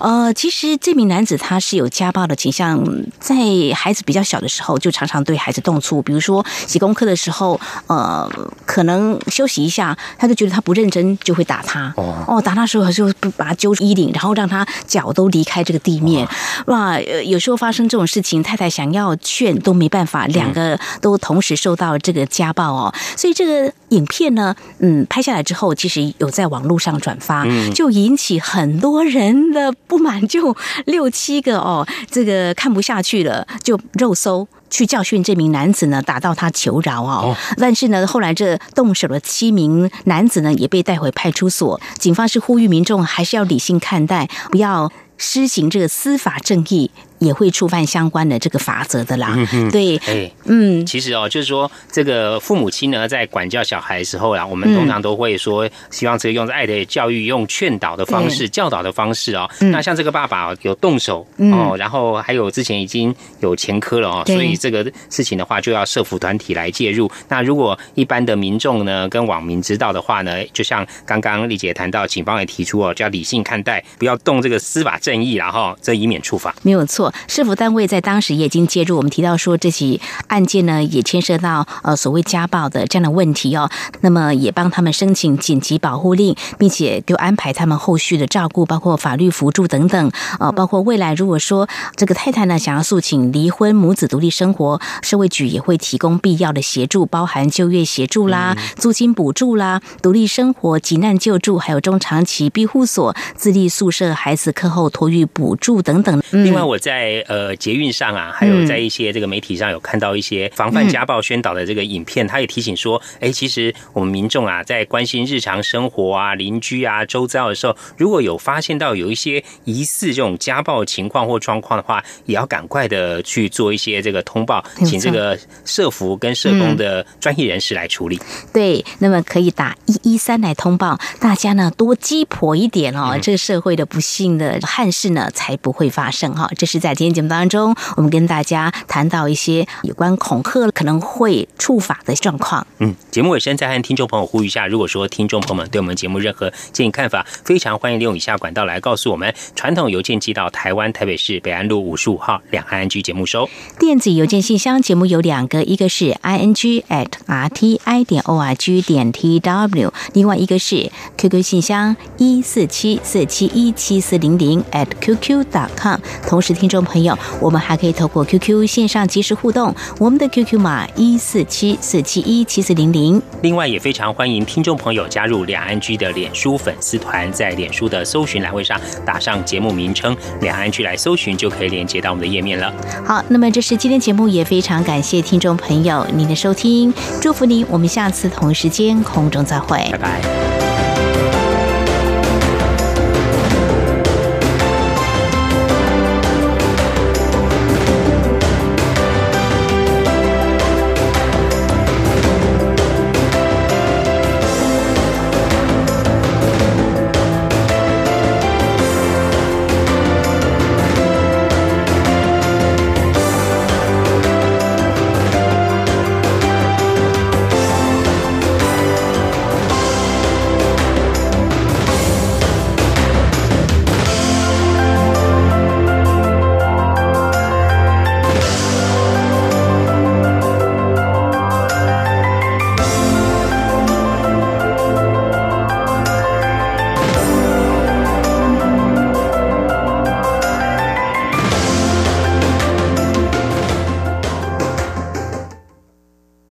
[0.00, 2.84] 呃，其实这名男子他是有家暴的倾向，
[3.18, 3.34] 在
[3.74, 8.30] 孩子比较小的时候就常常对孩子动粗，比如说写功课的时候，呃，
[8.66, 11.94] 可能休息一下，他就觉得他不认真，就会打他。
[12.26, 16.28] 哦，打他时候就把他揪衣领，然后让他脚都离开这个地面。
[16.66, 22.92] 哇，有时候发生这种事情，太太想要劝都没办法，两个都同时受到这个家暴哦。
[23.16, 28.26] 所以这个影片呢，嗯，拍下来之后，其实有在网络上转发，就引起。
[28.26, 30.56] 起很多人的不满，就
[30.86, 37.36] 六七个哦，这个看不下去了，就肉搜去教训这名男子呢，打到他求饶哦。
[37.56, 41.80] 但是呢，后来这动手的七名男子呢，也被带回派出所。
[42.00, 46.90] 警方是呼吁民众还是要理性看待，不要施行这个司法正义。
[47.18, 59.48] 也会触犯相关的这个法则的啦，嗯对，哎，嗯，其实哦，就是说这个父母亲呢，在管教小孩的时候啊，我们通常都会说，希望这个用爱的教育、用劝导的方式、教导的方式哦。
[59.60, 67.10] 那像这个爸爸有动手哦，然后还有之前已经有前科了哦，所以这个事情的话，就要社服团体来介入。
[67.28, 76.54] 那如果一般的民众呢，跟网民知道的话呢，就像刚刚丽姐谈到，警方也提出哦，就要理性看待，不要动这个司法正义，然后这以免处罚。
[76.62, 77.05] 没有错。
[77.28, 78.96] 市府单位在当时也已经介入。
[78.96, 83.68] 我们提到说，这起案件呢，也牵涉到呃所谓家暴的这样的问题哦。
[84.00, 90.10] 那么也帮他们申请紧急保护令，并且就安排他们后续的照顾，包括法律辅助等等。
[90.40, 106.22] 呃，包括未来如果说这个太太呢想要诉请离婚，母子独立生活，社会局也会提供必要的协助，包含就业协助啦、租金补助啦、独立生活急难救助，还有中长期庇护所、自立宿舍孩子课后托育补助等等。
[106.30, 128.18] 另外我在在呃捷运上啊，还有在一些这个媒体上有看到一些防范家暴宣导的这个影片，他也提醒说，哎，其实我们民众啊，在关心日常生活啊、邻居啊、周遭的时候，如果有发现到有一些疑似这种家暴情况或状况的话，也要赶快的去做一些这个通报，请这个社服跟社工的专业人士来处理。
[128.54, 136.48] 对，那么可以打一一三来通报，大家呢多鸡婆一点哦，这个社会的不幸的憾事呢才不会发生哈。
[136.56, 136.85] 这是在。
[136.86, 142.64] 在今天节目当中，我们跟大家谈到一些有关恐吓可能会触法的状况。
[142.78, 153.48] 嗯，节目尾声再和听众朋友呼吁一下，如果说听众朋友们对我们节目任何建议看法，非常欢迎利用以下管道来告诉我们：传统邮件寄到台湾台北市北安路五十五号两岸居节目收；
[153.80, 161.42] 电子邮件信箱节目有两个，一个是 i n g at r t i 点 o r g 点 t w，另外一个是 QQ
[161.42, 165.98] 信箱一四七四七一七四零零 at qq.com。
[166.28, 173.20] 同时，听众朋友，我们还可以透过 QQ 线上及时互动，我们的 QQ 码一四七四七一七四零零。
[173.42, 182.72] 另外，也非常欢迎听众朋友加入两岸居的脸书粉丝团，在脸书的搜寻栏位上打上节目名称“两岸居”来搜寻，就可以连接到我们的页面了。
[183.04, 190.65] 好，那么这是今天节目，也非常感谢听众朋友您的收听，祝福您，我们下次同一时间空中再会，拜拜。